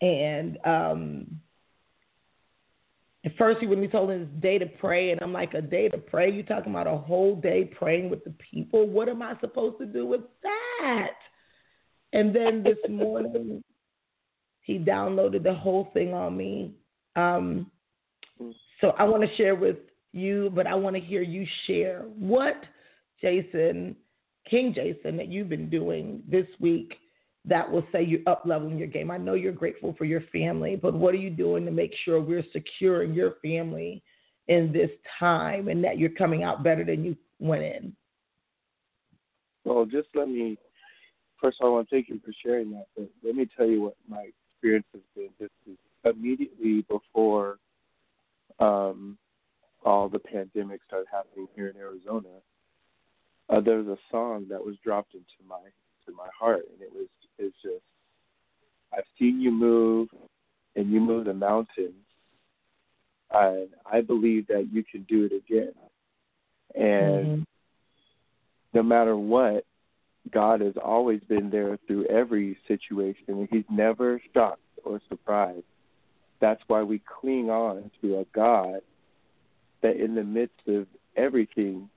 and 0.00 0.58
um 0.64 1.40
at 3.24 3.36
first, 3.36 3.60
he 3.60 3.66
when 3.66 3.80
he 3.80 3.88
told 3.88 4.10
him 4.10 4.20
his 4.20 4.40
day 4.40 4.58
to 4.58 4.66
pray, 4.66 5.12
and 5.12 5.22
I'm 5.22 5.32
like, 5.32 5.54
a 5.54 5.62
day 5.62 5.88
to 5.88 5.98
pray? 5.98 6.30
You 6.30 6.42
talking 6.42 6.72
about 6.72 6.88
a 6.88 6.96
whole 6.96 7.36
day 7.36 7.64
praying 7.64 8.10
with 8.10 8.24
the 8.24 8.34
people? 8.50 8.88
What 8.88 9.08
am 9.08 9.22
I 9.22 9.38
supposed 9.40 9.78
to 9.78 9.86
do 9.86 10.06
with 10.06 10.22
that? 10.42 11.12
And 12.12 12.34
then 12.34 12.64
this 12.64 12.78
morning, 12.88 13.62
he 14.62 14.78
downloaded 14.78 15.44
the 15.44 15.54
whole 15.54 15.90
thing 15.94 16.12
on 16.12 16.36
me. 16.36 16.74
Um, 17.14 17.70
so 18.80 18.90
I 18.98 19.04
want 19.04 19.22
to 19.22 19.36
share 19.36 19.54
with 19.54 19.76
you, 20.12 20.50
but 20.54 20.66
I 20.66 20.74
want 20.74 20.96
to 20.96 21.00
hear 21.00 21.22
you 21.22 21.46
share 21.66 22.02
what 22.18 22.64
Jason, 23.20 23.94
King 24.50 24.74
Jason, 24.74 25.16
that 25.16 25.28
you've 25.28 25.48
been 25.48 25.70
doing 25.70 26.22
this 26.28 26.46
week 26.58 26.94
that 27.44 27.70
will 27.70 27.84
say 27.90 28.02
you're 28.02 28.20
up 28.26 28.42
leveling 28.44 28.78
your 28.78 28.88
game. 28.88 29.10
I 29.10 29.18
know 29.18 29.34
you're 29.34 29.52
grateful 29.52 29.94
for 29.98 30.04
your 30.04 30.22
family, 30.32 30.76
but 30.76 30.94
what 30.94 31.14
are 31.14 31.18
you 31.18 31.30
doing 31.30 31.64
to 31.64 31.72
make 31.72 31.92
sure 32.04 32.20
we're 32.20 32.44
securing 32.52 33.14
your 33.14 33.34
family 33.42 34.02
in 34.48 34.72
this 34.72 34.90
time 35.18 35.68
and 35.68 35.82
that 35.84 35.98
you're 35.98 36.10
coming 36.10 36.44
out 36.44 36.62
better 36.62 36.84
than 36.84 37.04
you 37.04 37.16
went 37.40 37.62
in? 37.62 37.96
Well, 39.64 39.84
just 39.84 40.08
let 40.14 40.28
me 40.28 40.58
first 41.42 41.58
of 41.60 41.66
all, 41.66 41.72
I 41.72 41.74
want 41.74 41.90
to 41.90 41.96
thank 41.96 42.08
you 42.08 42.20
for 42.24 42.32
sharing 42.42 42.70
that. 42.70 42.86
But 42.96 43.10
let 43.22 43.34
me 43.34 43.46
tell 43.56 43.66
you 43.66 43.82
what 43.82 43.96
my 44.08 44.28
experience 44.54 44.86
has 44.92 45.02
been. 45.14 45.28
This 45.38 45.50
is 45.68 45.76
immediately 46.04 46.86
before 46.88 47.58
um, 48.60 49.18
all 49.84 50.08
the 50.08 50.20
pandemic 50.20 50.80
started 50.86 51.08
happening 51.12 51.48
here 51.54 51.68
in 51.68 51.76
Arizona. 51.76 52.28
Uh, 53.50 53.60
there 53.60 53.78
was 53.78 53.88
a 53.88 53.98
song 54.10 54.46
that 54.48 54.64
was 54.64 54.76
dropped 54.84 55.14
into 55.14 55.26
my 55.46 55.58
to 56.06 56.12
my 56.12 56.28
heart, 56.38 56.64
and 56.72 56.82
it 56.82 56.92
was 56.92 57.08
it's 57.38 57.56
just 57.62 57.82
I've 58.92 59.04
seen 59.18 59.40
you 59.40 59.50
move 59.50 60.08
and 60.76 60.90
you 60.90 61.00
move 61.00 61.26
the 61.26 61.34
mountains. 61.34 61.94
And 63.30 63.68
I 63.90 64.02
believe 64.02 64.46
that 64.48 64.68
you 64.70 64.84
can 64.84 65.04
do 65.08 65.24
it 65.24 65.32
again. 65.32 65.72
And 66.74 67.26
mm-hmm. 67.26 67.42
no 68.74 68.82
matter 68.82 69.16
what, 69.16 69.64
God 70.30 70.60
has 70.60 70.74
always 70.82 71.20
been 71.28 71.50
there 71.50 71.78
through 71.86 72.06
every 72.06 72.58
situation, 72.68 73.24
and 73.28 73.48
He's 73.50 73.64
never 73.70 74.20
shocked 74.32 74.60
or 74.84 75.00
surprised. 75.08 75.64
That's 76.40 76.62
why 76.66 76.82
we 76.82 77.00
cling 77.20 77.50
on 77.50 77.90
to 78.00 78.18
a 78.18 78.24
God 78.34 78.80
that, 79.82 79.96
in 79.96 80.14
the 80.14 80.24
midst 80.24 80.60
of 80.68 80.86
everything, 81.16 81.88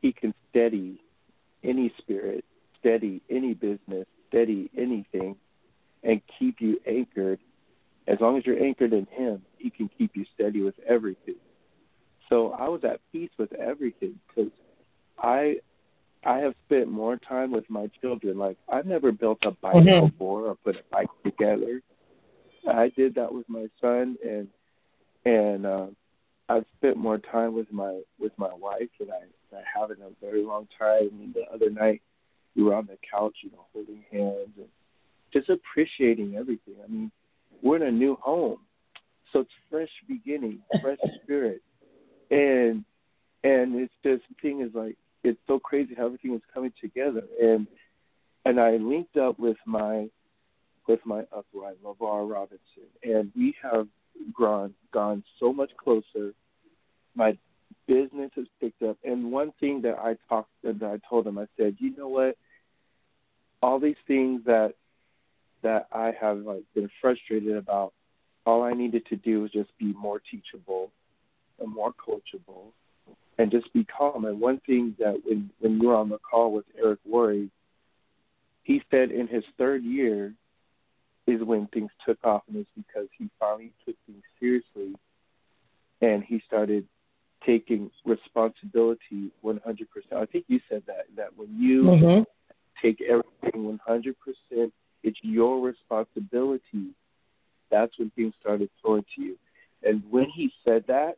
He 0.00 0.12
can 0.12 0.34
steady 0.50 1.00
any 1.62 1.92
spirit, 1.98 2.44
steady 2.84 3.22
any 3.30 3.54
business, 3.54 4.06
steady 4.28 4.70
anything 4.76 5.36
and 6.02 6.20
keep 6.38 6.60
you 6.60 6.78
anchored. 6.86 7.40
As 8.06 8.18
long 8.20 8.36
as 8.36 8.44
you're 8.44 8.62
anchored 8.62 8.92
in 8.92 9.06
Him, 9.06 9.42
He 9.56 9.70
can 9.70 9.88
keep 9.96 10.14
you 10.14 10.26
steady 10.34 10.62
with 10.62 10.74
everything. 10.86 11.36
So 12.28 12.52
I 12.52 12.68
was 12.68 12.82
at 12.84 13.00
peace 13.12 13.30
with 13.38 13.52
everything 13.54 14.18
because 14.28 14.52
I 15.18 15.56
I 16.26 16.38
have 16.38 16.54
spent 16.66 16.88
more 16.88 17.16
time 17.16 17.52
with 17.52 17.68
my 17.68 17.90
children. 18.00 18.38
Like 18.38 18.56
I've 18.68 18.86
never 18.86 19.12
built 19.12 19.38
a 19.42 19.50
bike 19.50 19.74
mm-hmm. 19.74 20.06
before 20.06 20.46
or 20.46 20.54
put 20.56 20.76
a 20.76 20.82
bike 20.90 21.10
together. 21.22 21.80
I 22.66 22.90
did 22.96 23.14
that 23.16 23.32
with 23.32 23.48
my 23.48 23.66
son 23.80 24.16
and 24.26 24.48
and 25.26 25.66
uh, 25.66 25.86
I've 26.48 26.64
spent 26.78 26.96
more 26.96 27.18
time 27.18 27.54
with 27.54 27.70
my 27.72 28.00
with 28.18 28.32
my 28.38 28.52
wife 28.54 28.88
than 28.98 29.08
I, 29.10 29.56
I 29.56 29.62
have 29.78 29.90
in 29.90 29.98
a 30.02 30.10
very 30.20 30.42
long 30.42 30.66
time. 30.78 31.10
And 31.20 31.34
the 31.34 31.44
other 31.52 31.70
night 31.70 32.02
we 32.56 32.62
were 32.62 32.74
on 32.74 32.86
the 32.86 32.98
couch, 33.10 33.36
you 33.42 33.50
know, 33.50 33.66
holding 33.72 34.04
hands 34.10 34.50
and 34.56 34.68
just 35.32 35.48
appreciating 35.48 36.36
everything. 36.36 36.74
I 36.82 36.90
mean, 36.90 37.10
we're 37.62 37.76
in 37.76 37.82
a 37.82 37.90
new 37.90 38.16
home, 38.16 38.58
So 39.32 39.40
it's 39.40 39.50
fresh 39.70 39.88
beginning, 40.08 40.60
fresh 40.82 40.98
spirit, 41.22 41.62
and 42.30 42.84
and 43.42 43.74
it's 43.74 43.92
just 44.02 44.22
thing 44.40 44.60
is 44.60 44.70
like 44.74 44.96
it's 45.22 45.40
so 45.46 45.58
crazy 45.58 45.94
how 45.96 46.06
everything 46.06 46.34
is 46.34 46.42
coming 46.52 46.72
together. 46.80 47.22
And 47.42 47.66
and 48.44 48.60
I 48.60 48.76
linked 48.76 49.16
up 49.16 49.38
with 49.38 49.56
my 49.66 50.08
with 50.86 51.00
my 51.04 51.22
upline, 51.34 51.76
LeVar 51.84 52.30
Robinson, 52.30 52.88
and 53.02 53.32
we 53.34 53.54
have 53.62 53.88
gone 54.36 54.74
gone 54.92 55.24
so 55.40 55.52
much 55.52 55.70
closer. 55.82 56.34
My 57.14 57.36
business 57.86 58.30
has 58.36 58.46
picked 58.60 58.82
up, 58.82 58.98
and 59.04 59.32
one 59.32 59.52
thing 59.60 59.82
that 59.82 59.98
I 59.98 60.16
talked 60.28 60.50
that 60.62 60.82
I 60.82 60.98
told 61.08 61.26
him, 61.26 61.38
I 61.38 61.46
said, 61.56 61.76
you 61.78 61.96
know 61.96 62.08
what, 62.08 62.36
all 63.64 63.80
these 63.80 63.96
things 64.06 64.42
that 64.44 64.74
that 65.62 65.86
I 65.90 66.12
have 66.20 66.38
like 66.38 66.64
been 66.74 66.90
frustrated 67.00 67.56
about, 67.56 67.94
all 68.44 68.62
I 68.62 68.74
needed 68.74 69.06
to 69.06 69.16
do 69.16 69.40
was 69.40 69.50
just 69.52 69.70
be 69.78 69.94
more 69.94 70.20
teachable 70.30 70.90
and 71.58 71.72
more 71.72 71.94
coachable 71.94 72.72
and 73.38 73.50
just 73.50 73.72
be 73.72 73.84
calm. 73.84 74.26
And 74.26 74.38
one 74.38 74.60
thing 74.66 74.94
that 74.98 75.18
when 75.24 75.50
when 75.60 75.80
you 75.80 75.88
were 75.88 75.96
on 75.96 76.10
the 76.10 76.18
call 76.18 76.52
with 76.52 76.66
Eric 76.78 76.98
Worre, 77.10 77.48
he 78.64 78.82
said 78.90 79.10
in 79.10 79.26
his 79.28 79.44
third 79.56 79.82
year 79.82 80.34
is 81.26 81.42
when 81.42 81.66
things 81.68 81.90
took 82.06 82.18
off, 82.22 82.42
and 82.48 82.58
it's 82.58 82.68
because 82.76 83.08
he 83.18 83.30
finally 83.40 83.72
took 83.86 83.96
things 84.06 84.22
seriously, 84.38 84.94
and 86.02 86.22
he 86.22 86.42
started 86.46 86.86
taking 87.46 87.90
responsibility 88.04 89.30
100%. 89.42 89.58
I 90.12 90.26
think 90.26 90.44
you 90.48 90.60
said 90.68 90.82
that 90.86 91.06
that 91.16 91.30
when 91.34 91.48
you 91.58 91.82
mm-hmm. 91.84 92.33
Take 92.82 93.00
everything 93.02 93.78
100%, 93.88 94.72
it's 95.02 95.18
your 95.22 95.60
responsibility. 95.60 96.94
That's 97.70 97.98
when 97.98 98.10
things 98.10 98.34
started 98.40 98.70
flowing 98.82 99.04
to 99.16 99.22
you. 99.22 99.36
And 99.82 100.02
when 100.10 100.26
he 100.34 100.50
said 100.64 100.84
that, 100.88 101.16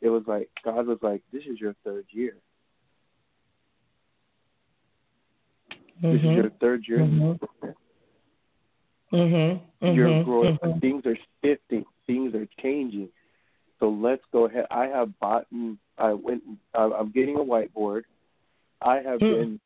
it 0.00 0.08
was 0.08 0.22
like 0.26 0.48
God 0.64 0.86
was 0.86 0.98
like, 1.02 1.22
"This 1.32 1.42
is 1.42 1.60
your 1.60 1.74
third 1.84 2.06
year. 2.10 2.36
Mm-hmm. 6.02 6.12
This 6.12 6.20
is 6.20 6.36
your 6.36 6.50
third 6.60 6.84
year." 6.86 7.00
Mm-hmm. 7.00 7.64
Mm-hmm. 9.14 9.86
You're 9.86 10.24
growing. 10.24 10.58
Mm-hmm. 10.58 10.78
Things 10.78 11.04
are 11.06 11.18
shifting. 11.44 11.84
Things 12.06 12.34
are 12.34 12.46
changing. 12.62 13.08
So 13.80 13.88
let's 13.88 14.22
go 14.32 14.46
ahead. 14.46 14.66
I 14.70 14.86
have 14.86 15.18
bought. 15.18 15.46
And 15.50 15.78
I 15.98 16.12
went. 16.12 16.42
I'm 16.74 17.10
getting 17.10 17.36
a 17.36 17.40
whiteboard. 17.40 18.02
I 18.80 18.96
have 18.96 19.20
mm. 19.20 19.38
been 19.38 19.60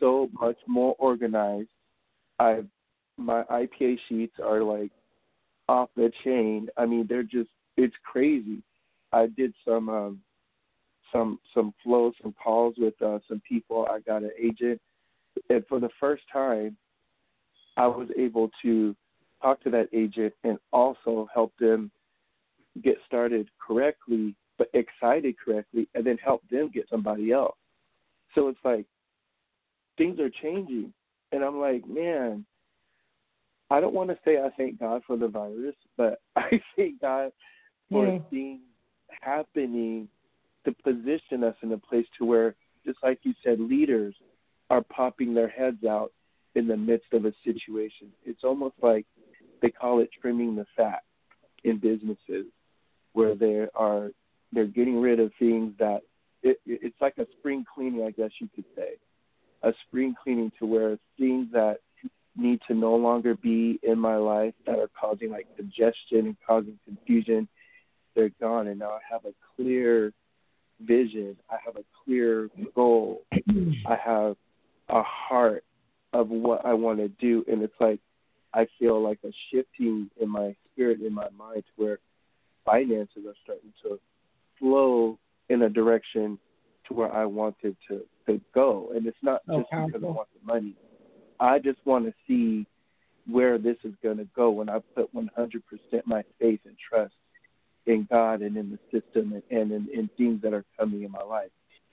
so 0.00 0.28
much 0.40 0.56
more 0.66 0.96
organized. 0.98 1.68
I 2.38 2.62
my 3.16 3.44
IPA 3.44 3.98
sheets 4.08 4.34
are 4.42 4.62
like 4.62 4.90
off 5.68 5.90
the 5.94 6.10
chain. 6.24 6.68
I 6.76 6.86
mean, 6.86 7.06
they're 7.08 7.22
just 7.22 7.50
it's 7.76 7.94
crazy. 8.04 8.62
I 9.12 9.26
did 9.26 9.52
some 9.64 9.88
um, 9.88 10.20
some 11.12 11.38
some 11.54 11.72
flows, 11.82 12.14
some 12.22 12.34
calls 12.42 12.74
with 12.78 12.94
uh, 13.02 13.18
some 13.28 13.40
people. 13.48 13.86
I 13.90 14.00
got 14.00 14.22
an 14.22 14.32
agent, 14.40 14.80
and 15.48 15.64
for 15.68 15.80
the 15.80 15.90
first 15.98 16.22
time, 16.32 16.76
I 17.76 17.86
was 17.86 18.08
able 18.18 18.50
to 18.62 18.96
talk 19.42 19.62
to 19.62 19.70
that 19.70 19.88
agent 19.92 20.34
and 20.44 20.58
also 20.72 21.28
help 21.32 21.52
them 21.58 21.90
get 22.82 22.96
started 23.06 23.48
correctly, 23.64 24.34
but 24.58 24.68
excited 24.74 25.34
correctly, 25.42 25.88
and 25.94 26.06
then 26.06 26.18
help 26.18 26.42
them 26.50 26.70
get 26.72 26.88
somebody 26.90 27.32
else. 27.32 27.56
So 28.34 28.48
it's 28.48 28.58
like 28.64 28.86
things 30.00 30.18
are 30.18 30.30
changing, 30.42 30.94
and 31.30 31.44
I'm 31.44 31.60
like, 31.60 31.86
man, 31.86 32.46
I 33.68 33.80
don't 33.80 33.92
want 33.92 34.08
to 34.08 34.18
say 34.24 34.38
I 34.38 34.48
thank 34.56 34.80
God 34.80 35.02
for 35.06 35.18
the 35.18 35.28
virus, 35.28 35.74
but 35.98 36.20
I 36.36 36.60
thank 36.74 37.02
God 37.02 37.32
for 37.90 38.06
yeah. 38.06 38.18
things 38.30 38.60
happening 39.20 40.08
to 40.64 40.72
position 40.72 41.44
us 41.44 41.54
in 41.62 41.72
a 41.72 41.78
place 41.78 42.06
to 42.18 42.24
where, 42.24 42.54
just 42.86 42.98
like 43.02 43.18
you 43.24 43.34
said, 43.44 43.60
leaders 43.60 44.14
are 44.70 44.82
popping 44.82 45.34
their 45.34 45.48
heads 45.48 45.84
out 45.84 46.12
in 46.54 46.66
the 46.66 46.76
midst 46.76 47.12
of 47.12 47.26
a 47.26 47.32
situation. 47.44 48.08
It's 48.24 48.42
almost 48.42 48.76
like 48.82 49.04
they 49.60 49.70
call 49.70 50.00
it 50.00 50.08
trimming 50.18 50.56
the 50.56 50.64
fat 50.76 51.02
in 51.64 51.78
businesses, 51.78 52.46
where 53.12 53.34
they 53.34 53.66
are 53.74 54.10
they're 54.52 54.64
getting 54.64 54.98
rid 54.98 55.20
of 55.20 55.30
things 55.38 55.74
that 55.78 56.00
it, 56.42 56.58
it's 56.64 56.96
like 57.02 57.18
a 57.18 57.26
spring 57.38 57.64
cleaning, 57.74 58.04
I 58.04 58.10
guess 58.12 58.30
you 58.40 58.48
could 58.54 58.64
say, 58.74 58.94
a 59.62 59.72
spring 59.86 60.14
cleaning 60.22 60.52
to 60.58 60.66
where 60.66 60.98
things 61.18 61.48
that 61.52 61.78
need 62.36 62.60
to 62.68 62.74
no 62.74 62.94
longer 62.94 63.34
be 63.34 63.78
in 63.82 63.98
my 63.98 64.16
life 64.16 64.54
that 64.66 64.78
are 64.78 64.90
causing 64.98 65.30
like 65.30 65.46
congestion 65.56 66.26
and 66.26 66.36
causing 66.46 66.78
confusion 66.84 67.48
they're 68.14 68.30
gone, 68.40 68.66
and 68.68 68.78
now 68.78 68.90
I 68.90 69.00
have 69.10 69.24
a 69.24 69.32
clear 69.56 70.12
vision. 70.80 71.36
I 71.50 71.56
have 71.64 71.76
a 71.76 71.84
clear 72.04 72.48
goal. 72.74 73.22
I 73.86 73.96
have 74.04 74.36
a 74.88 75.02
heart 75.02 75.64
of 76.12 76.28
what 76.28 76.64
I 76.64 76.74
want 76.74 76.98
to 76.98 77.08
do, 77.08 77.44
and 77.50 77.62
it's 77.62 77.72
like 77.80 78.00
I 78.52 78.66
feel 78.78 79.02
like 79.02 79.20
a 79.24 79.30
shifting 79.50 80.10
in 80.20 80.28
my 80.28 80.54
spirit, 80.72 81.00
in 81.00 81.14
my 81.14 81.28
mind, 81.36 81.62
to 81.64 81.82
where 81.82 81.98
finances 82.64 83.24
are 83.26 83.34
starting 83.44 83.72
to 83.82 84.00
flow 84.58 85.18
in 85.48 85.62
a 85.62 85.68
direction 85.68 86.38
to 86.90 86.94
where 86.94 87.12
I 87.12 87.24
wanted 87.24 87.76
to 87.88 88.02
to 88.26 88.40
go, 88.54 88.92
and 88.94 89.06
it's 89.06 89.16
not 89.22 89.40
oh, 89.48 89.60
just 89.60 89.70
because 89.70 90.02
I 90.04 90.10
want 90.10 90.28
the 90.34 90.52
money. 90.52 90.74
I 91.38 91.58
just 91.58 91.78
want 91.86 92.04
to 92.04 92.12
see 92.26 92.66
where 93.26 93.56
this 93.58 93.76
is 93.84 93.94
going 94.02 94.18
to 94.18 94.28
go 94.36 94.50
when 94.50 94.68
I 94.68 94.80
put 94.94 95.14
100% 95.14 95.26
my 96.04 96.22
faith 96.38 96.60
and 96.66 96.76
trust 96.76 97.14
in 97.86 98.06
God 98.10 98.42
and 98.42 98.56
in 98.56 98.70
the 98.70 99.00
system 99.00 99.32
and, 99.32 99.42
and 99.50 99.72
in, 99.72 99.88
in 99.92 100.10
things 100.16 100.42
that 100.42 100.52
are 100.52 100.64
coming 100.78 101.02
in 101.02 101.10
my 101.10 101.22
life. 101.22 101.50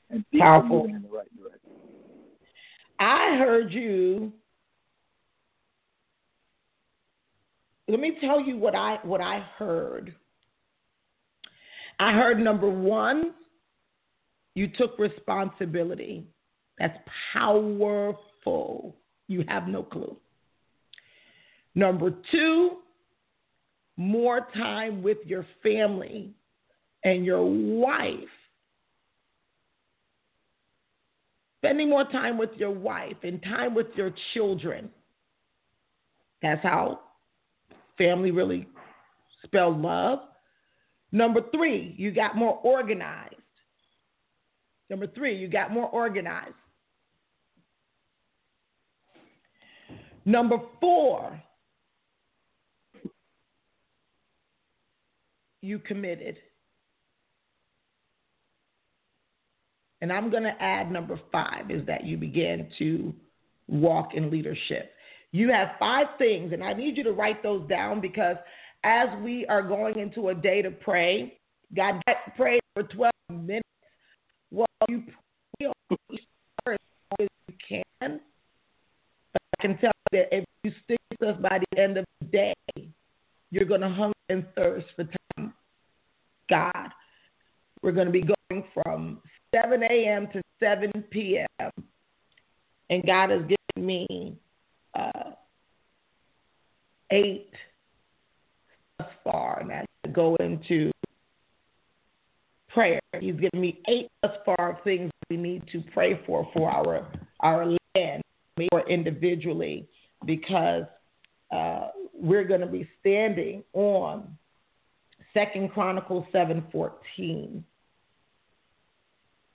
And 0.09 0.25
things 0.31 0.41
Powerful. 0.41 0.69
moving 0.69 0.95
in 0.95 1.01
the 1.01 1.09
right 1.09 1.27
direction. 1.37 1.71
I 2.99 3.37
heard 3.37 3.73
you. 3.73 4.31
Let 7.87 7.99
me 7.99 8.17
tell 8.19 8.41
you 8.41 8.57
what 8.57 8.75
I 8.75 8.99
what 9.03 9.21
I 9.21 9.45
heard. 9.57 10.13
I 11.99 12.13
heard 12.13 12.39
number 12.39 12.69
one, 12.69 13.33
you 14.57 14.67
took 14.67 14.97
responsibility. 14.97 16.25
That's 16.79 16.97
powerful. 17.31 18.95
You 19.27 19.43
have 19.47 19.67
no 19.67 19.83
clue. 19.83 20.17
Number 21.75 22.11
two, 22.31 22.77
more 23.97 24.47
time 24.55 25.03
with 25.03 25.19
your 25.25 25.45
family 25.61 26.31
and 27.03 27.23
your 27.23 27.45
wife. 27.45 28.13
Spending 31.59 31.89
more 31.89 32.05
time 32.05 32.39
with 32.39 32.49
your 32.55 32.71
wife 32.71 33.17
and 33.21 33.39
time 33.43 33.75
with 33.75 33.87
your 33.95 34.11
children. 34.33 34.89
That's 36.41 36.63
how 36.63 37.01
family 37.95 38.31
really 38.31 38.67
spell 39.43 39.79
love. 39.79 40.19
Number 41.11 41.41
three, 41.51 41.93
you 41.95 42.11
got 42.11 42.35
more 42.35 42.59
organized. 42.63 43.35
Number 44.89 45.07
three, 45.07 45.35
you 45.37 45.47
got 45.47 45.71
more 45.71 45.89
organized. 45.89 46.53
Number 50.25 50.57
four, 50.81 51.41
you 55.61 55.79
committed. 55.79 56.37
And 60.01 60.11
I'm 60.11 60.29
going 60.29 60.43
to 60.43 60.61
add 60.61 60.91
number 60.91 61.19
five 61.31 61.71
is 61.71 61.85
that 61.87 62.05
you 62.05 62.17
began 62.17 62.69
to 62.77 63.13
walk 63.67 64.13
in 64.13 64.29
leadership. 64.29 64.91
You 65.31 65.51
have 65.51 65.69
five 65.79 66.07
things, 66.17 66.53
and 66.53 66.63
I 66.63 66.73
need 66.73 66.97
you 66.97 67.03
to 67.03 67.11
write 67.11 67.41
those 67.43 67.67
down 67.67 67.99
because 67.99 68.37
as 68.83 69.07
we 69.23 69.45
are 69.47 69.61
going 69.61 69.97
into 69.97 70.29
a 70.29 70.35
day 70.35 70.61
to 70.61 70.71
pray, 70.71 71.37
God 71.75 72.01
pray 72.35 72.59
for 72.73 72.83
12 72.83 73.11
minutes. 73.29 73.67
You 74.89 75.03
pray 76.63 76.75
as 76.75 76.79
long 77.19 77.19
as 77.19 77.27
you 77.47 77.55
can. 77.67 78.19
But 79.33 79.41
I 79.57 79.61
can 79.61 79.77
tell 79.77 79.91
you 80.11 80.19
that 80.19 80.35
if 80.35 80.45
you 80.63 80.71
stick 80.83 80.99
with 81.19 81.29
us 81.29 81.41
by 81.41 81.59
the 81.59 81.81
end 81.81 81.97
of 81.97 82.05
the 82.21 82.27
day, 82.27 82.53
you're 83.51 83.65
going 83.65 83.81
to 83.81 83.89
hunger 83.89 84.13
and 84.29 84.45
thirst 84.55 84.87
for 84.95 85.05
time 85.37 85.53
God. 86.49 86.89
We're 87.81 87.91
going 87.91 88.07
to 88.07 88.13
be 88.13 88.23
going 88.49 88.65
from 88.73 89.19
7 89.53 89.83
a.m. 89.83 90.27
to 90.33 90.41
7 90.59 90.91
p.m. 91.11 91.71
And 92.89 93.05
God 93.05 93.29
has 93.29 93.41
given 93.41 93.85
me 93.85 94.37
uh, 94.97 95.31
eight 97.11 97.51
thus 98.97 99.09
far, 99.23 99.59
and 99.59 99.71
I 99.71 99.85
go 100.11 100.35
into 100.37 100.91
prayer, 102.77 103.01
He's 103.19 103.33
given 103.33 103.59
me 103.59 103.81
eight 103.89 104.07
thus 104.21 104.33
far 104.45 104.79
things 104.83 105.09
we 105.31 105.37
need 105.37 105.63
to 105.71 105.83
pray 105.93 106.21
for 106.27 106.47
for 106.53 106.69
our 106.69 107.07
our 107.39 107.65
land, 107.65 108.21
or 108.71 108.87
individually, 108.87 109.87
because 110.25 110.83
uh, 111.51 111.87
we're 112.13 112.43
going 112.43 112.61
to 112.61 112.67
be 112.67 112.87
standing 112.99 113.63
on 113.73 114.37
Second 115.33 115.71
Chronicles 115.71 116.25
7:14 116.31 117.63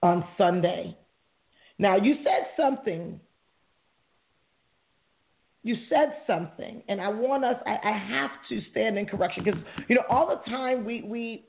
on 0.02 0.24
Sunday. 0.36 0.96
Now 1.78 1.96
you 1.96 2.16
said 2.24 2.48
something. 2.56 3.20
You 5.62 5.76
said 5.88 6.16
something, 6.26 6.82
and 6.88 7.00
I 7.00 7.06
want 7.06 7.44
us. 7.44 7.54
I, 7.66 7.76
I 7.84 7.96
have 7.96 8.30
to 8.48 8.60
stand 8.72 8.98
in 8.98 9.06
correction 9.06 9.44
because 9.44 9.60
you 9.86 9.94
know 9.94 10.02
all 10.10 10.26
the 10.26 10.50
time 10.50 10.84
we 10.84 11.02
we 11.02 11.44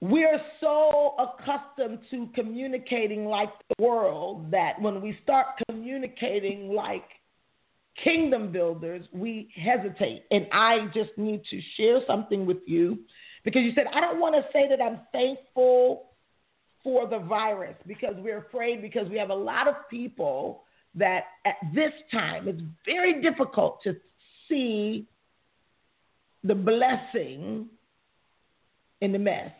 we're 0.00 0.40
so 0.60 1.14
accustomed 1.18 1.98
to 2.10 2.28
communicating 2.34 3.26
like 3.26 3.50
the 3.68 3.82
world 3.82 4.50
that 4.50 4.80
when 4.80 5.00
we 5.00 5.18
start 5.22 5.46
communicating 5.68 6.72
like 6.72 7.04
kingdom 8.02 8.52
builders, 8.52 9.04
we 9.12 9.50
hesitate. 9.56 10.24
And 10.30 10.46
I 10.52 10.86
just 10.94 11.10
need 11.16 11.42
to 11.50 11.60
share 11.76 12.00
something 12.06 12.46
with 12.46 12.58
you 12.66 12.98
because 13.44 13.62
you 13.62 13.72
said, 13.74 13.86
I 13.92 14.00
don't 14.00 14.20
want 14.20 14.36
to 14.36 14.42
say 14.52 14.68
that 14.68 14.80
I'm 14.80 15.00
thankful 15.10 16.10
for 16.84 17.08
the 17.08 17.18
virus 17.18 17.74
because 17.86 18.14
we're 18.18 18.38
afraid, 18.38 18.80
because 18.80 19.08
we 19.08 19.18
have 19.18 19.30
a 19.30 19.34
lot 19.34 19.66
of 19.66 19.74
people 19.90 20.62
that 20.94 21.24
at 21.44 21.56
this 21.74 21.92
time 22.12 22.46
it's 22.46 22.62
very 22.86 23.20
difficult 23.20 23.80
to 23.82 23.96
see 24.48 25.08
the 26.44 26.54
blessing 26.54 27.66
in 29.00 29.12
the 29.12 29.18
mess. 29.18 29.50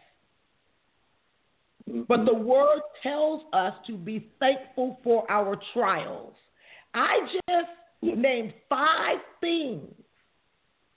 Mm-hmm. 1.88 2.02
But 2.08 2.24
the 2.24 2.34
word 2.34 2.80
tells 3.02 3.42
us 3.52 3.74
to 3.86 3.96
be 3.96 4.30
thankful 4.38 5.00
for 5.02 5.30
our 5.30 5.58
trials. 5.72 6.34
I 6.94 7.18
just 7.48 8.16
named 8.16 8.52
five 8.68 9.18
things 9.40 9.92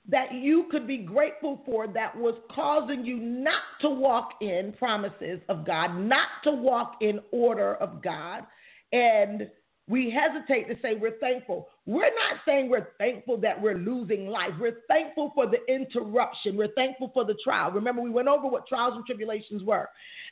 that 0.09 0.33
you 0.33 0.65
could 0.71 0.87
be 0.87 0.97
grateful 0.97 1.61
for 1.65 1.87
that 1.87 2.15
was 2.15 2.35
causing 2.53 3.05
you 3.05 3.17
not 3.17 3.61
to 3.81 3.89
walk 3.89 4.33
in 4.41 4.73
promises 4.77 5.39
of 5.47 5.65
God, 5.65 5.95
not 5.97 6.27
to 6.43 6.51
walk 6.51 6.97
in 7.01 7.19
order 7.31 7.75
of 7.75 8.01
God. 8.01 8.43
And 8.91 9.49
we 9.87 10.11
hesitate 10.11 10.67
to 10.67 10.75
say 10.81 10.95
we're 10.95 11.17
thankful. 11.19 11.69
We're 11.87 12.13
not 12.13 12.41
saying 12.45 12.69
we're 12.69 12.89
thankful 12.99 13.37
that 13.37 13.59
we're 13.59 13.77
losing 13.77 14.27
life. 14.27 14.51
We're 14.59 14.81
thankful 14.87 15.31
for 15.33 15.47
the 15.47 15.57
interruption. 15.67 16.55
We're 16.55 16.73
thankful 16.75 17.09
for 17.13 17.25
the 17.25 17.35
trial. 17.43 17.71
Remember, 17.71 18.01
we 18.01 18.11
went 18.11 18.27
over 18.27 18.47
what 18.47 18.67
trials 18.67 18.93
and 18.95 19.05
tribulations 19.05 19.63
were. 19.63 19.89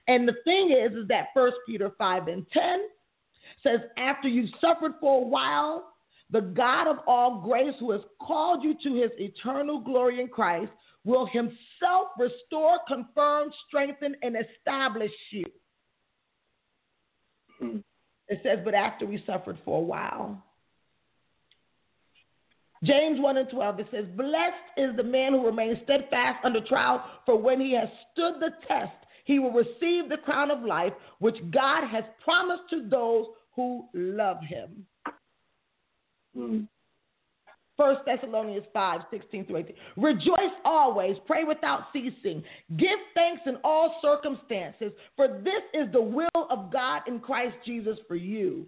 And 0.07 0.27
the 0.27 0.35
thing 0.43 0.71
is, 0.71 0.95
is 0.95 1.07
that 1.07 1.27
First 1.33 1.57
Peter 1.65 1.91
5 1.97 2.27
and 2.27 2.45
10 2.51 2.81
says, 3.63 3.79
after 3.97 4.27
you've 4.27 4.51
suffered 4.61 4.93
for 4.99 5.21
a 5.21 5.27
while, 5.27 5.93
the 6.29 6.41
God 6.41 6.87
of 6.87 6.97
all 7.07 7.41
grace, 7.41 7.73
who 7.79 7.91
has 7.91 8.01
called 8.21 8.63
you 8.63 8.75
to 8.83 9.01
his 9.01 9.11
eternal 9.17 9.79
glory 9.79 10.21
in 10.21 10.27
Christ, 10.27 10.71
will 11.03 11.25
himself 11.25 12.09
restore, 12.19 12.77
confirm, 12.87 13.49
strengthen, 13.67 14.15
and 14.21 14.35
establish 14.37 15.11
you. 15.31 15.45
Hmm. 17.59 17.77
It 18.27 18.41
says, 18.43 18.59
but 18.63 18.75
after 18.75 19.07
we 19.07 19.23
suffered 19.25 19.57
for 19.65 19.79
a 19.79 19.83
while. 19.83 20.43
James 22.83 23.19
1 23.19 23.37
and 23.37 23.49
12, 23.49 23.79
it 23.79 23.87
says, 23.91 24.05
Blessed 24.15 24.53
is 24.77 24.95
the 24.95 25.03
man 25.03 25.33
who 25.33 25.45
remains 25.45 25.79
steadfast 25.83 26.43
under 26.43 26.61
trial, 26.61 27.03
for 27.25 27.37
when 27.37 27.59
he 27.59 27.73
has 27.73 27.89
stood 28.11 28.35
the 28.39 28.51
test, 28.67 28.91
he 29.25 29.39
will 29.39 29.51
receive 29.51 30.09
the 30.09 30.17
crown 30.23 30.49
of 30.49 30.63
life, 30.63 30.93
which 31.19 31.35
God 31.51 31.87
has 31.87 32.03
promised 32.23 32.63
to 32.71 32.87
those 32.89 33.25
who 33.55 33.85
love 33.93 34.37
him. 34.41 34.85
Mm. 36.37 36.67
1 37.75 37.95
Thessalonians 38.05 38.65
5, 38.73 39.01
16 39.09 39.45
through 39.45 39.57
18. 39.57 39.75
Rejoice 39.97 40.55
always, 40.65 41.15
pray 41.25 41.45
without 41.45 41.85
ceasing, 41.93 42.43
give 42.75 42.99
thanks 43.13 43.41
in 43.45 43.55
all 43.63 43.99
circumstances, 44.01 44.91
for 45.15 45.39
this 45.43 45.63
is 45.73 45.89
the 45.93 46.01
will 46.01 46.27
of 46.49 46.73
God 46.73 47.03
in 47.07 47.19
Christ 47.19 47.55
Jesus 47.65 47.97
for 48.07 48.15
you. 48.15 48.65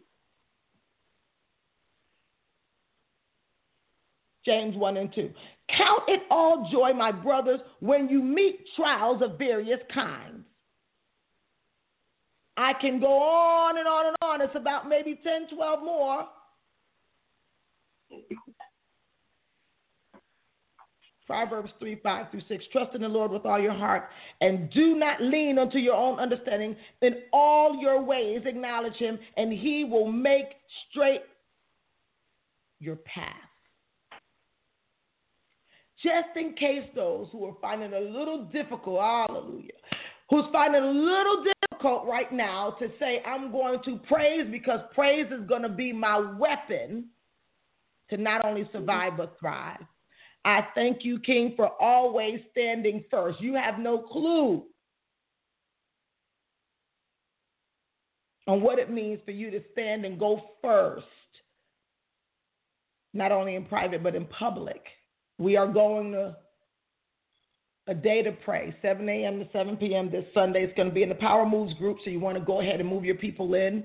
James 4.45 4.75
1 4.75 4.97
and 4.97 5.13
2. 5.13 5.29
Count 5.77 6.03
it 6.07 6.21
all 6.29 6.69
joy, 6.71 6.93
my 6.93 7.11
brothers, 7.11 7.59
when 7.79 8.09
you 8.09 8.21
meet 8.21 8.59
trials 8.75 9.21
of 9.21 9.37
various 9.37 9.79
kinds. 9.93 10.43
I 12.57 12.73
can 12.79 12.99
go 12.99 13.17
on 13.17 13.77
and 13.77 13.87
on 13.87 14.07
and 14.07 14.15
on. 14.21 14.41
It's 14.41 14.55
about 14.55 14.87
maybe 14.87 15.19
10, 15.23 15.55
12 15.55 15.83
more. 15.83 16.25
Proverbs 21.25 21.71
3 21.79 21.99
5 22.03 22.25
through 22.29 22.41
6. 22.49 22.65
Trust 22.73 22.93
in 22.93 23.01
the 23.01 23.07
Lord 23.07 23.31
with 23.31 23.45
all 23.45 23.59
your 23.59 23.73
heart 23.73 24.09
and 24.41 24.69
do 24.71 24.95
not 24.95 25.21
lean 25.21 25.57
unto 25.57 25.77
your 25.77 25.95
own 25.95 26.19
understanding. 26.19 26.75
In 27.01 27.15
all 27.31 27.79
your 27.81 28.03
ways, 28.03 28.41
acknowledge 28.45 28.95
him, 28.95 29.17
and 29.37 29.53
he 29.53 29.85
will 29.85 30.11
make 30.11 30.47
straight 30.89 31.21
your 32.79 32.97
path. 32.97 33.50
Just 36.03 36.35
in 36.35 36.53
case 36.53 36.89
those 36.95 37.27
who 37.31 37.45
are 37.45 37.55
finding 37.61 37.93
it 37.93 38.01
a 38.01 38.17
little 38.17 38.45
difficult, 38.45 38.99
hallelujah, 38.99 39.69
who's 40.29 40.45
finding 40.51 40.83
it 40.83 40.87
a 40.87 40.91
little 40.91 41.43
difficult 41.43 42.07
right 42.07 42.31
now 42.31 42.75
to 42.79 42.89
say, 42.99 43.21
I'm 43.25 43.51
going 43.51 43.79
to 43.85 43.99
praise 44.07 44.47
because 44.51 44.79
praise 44.95 45.27
is 45.31 45.47
going 45.47 45.61
to 45.61 45.69
be 45.69 45.93
my 45.93 46.17
weapon 46.17 47.05
to 48.09 48.17
not 48.17 48.43
only 48.45 48.61
mm-hmm. 48.61 48.77
survive 48.77 49.17
but 49.17 49.37
thrive. 49.39 49.81
I 50.43 50.67
thank 50.73 51.05
you, 51.05 51.19
King, 51.19 51.53
for 51.55 51.69
always 51.79 52.39
standing 52.51 53.03
first. 53.11 53.39
You 53.39 53.53
have 53.55 53.77
no 53.77 53.99
clue 53.99 54.63
on 58.47 58.61
what 58.61 58.79
it 58.79 58.89
means 58.89 59.19
for 59.23 59.31
you 59.31 59.51
to 59.51 59.61
stand 59.71 60.03
and 60.03 60.19
go 60.19 60.41
first, 60.63 61.05
not 63.13 63.31
only 63.31 63.53
in 63.53 63.65
private, 63.65 64.01
but 64.01 64.15
in 64.15 64.25
public. 64.25 64.81
We 65.41 65.57
are 65.57 65.67
going 65.67 66.11
to 66.11 66.37
a 67.87 67.95
day 67.95 68.21
to 68.21 68.31
pray, 68.31 68.75
7 68.83 69.09
a.m. 69.09 69.39
to 69.39 69.49
7 69.51 69.75
p.m. 69.75 70.11
this 70.11 70.23
Sunday. 70.35 70.63
It's 70.63 70.77
going 70.77 70.89
to 70.89 70.93
be 70.93 71.01
in 71.01 71.09
the 71.09 71.15
Power 71.15 71.49
Moves 71.49 71.73
group, 71.73 71.97
so 72.03 72.11
you 72.11 72.19
want 72.19 72.37
to 72.37 72.43
go 72.43 72.61
ahead 72.61 72.79
and 72.79 72.87
move 72.87 73.03
your 73.03 73.15
people 73.15 73.55
in. 73.55 73.83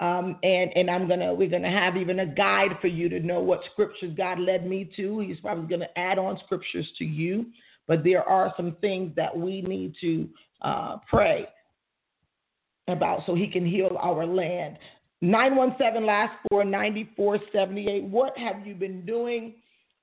Um, 0.00 0.36
and 0.42 0.70
and 0.76 0.90
I'm 0.90 1.08
gonna 1.08 1.32
we're 1.32 1.48
gonna 1.48 1.70
have 1.70 1.96
even 1.96 2.18
a 2.18 2.26
guide 2.26 2.76
for 2.82 2.88
you 2.88 3.08
to 3.08 3.20
know 3.20 3.40
what 3.40 3.60
scriptures 3.72 4.12
God 4.14 4.38
led 4.38 4.66
me 4.66 4.90
to. 4.96 5.20
He's 5.20 5.40
probably 5.40 5.66
gonna 5.68 5.88
add 5.96 6.18
on 6.18 6.38
scriptures 6.44 6.86
to 6.98 7.04
you, 7.04 7.46
but 7.86 8.04
there 8.04 8.22
are 8.22 8.52
some 8.58 8.76
things 8.82 9.12
that 9.16 9.34
we 9.34 9.62
need 9.62 9.94
to 10.02 10.28
uh, 10.60 10.96
pray 11.08 11.46
about 12.88 13.22
so 13.24 13.34
He 13.34 13.46
can 13.46 13.64
heal 13.64 13.96
our 13.98 14.26
land. 14.26 14.76
917 15.22 16.04
last 16.04 16.34
four 16.50 16.62
9478. 16.62 18.04
What 18.04 18.36
have 18.36 18.66
you 18.66 18.74
been 18.74 19.06
doing 19.06 19.54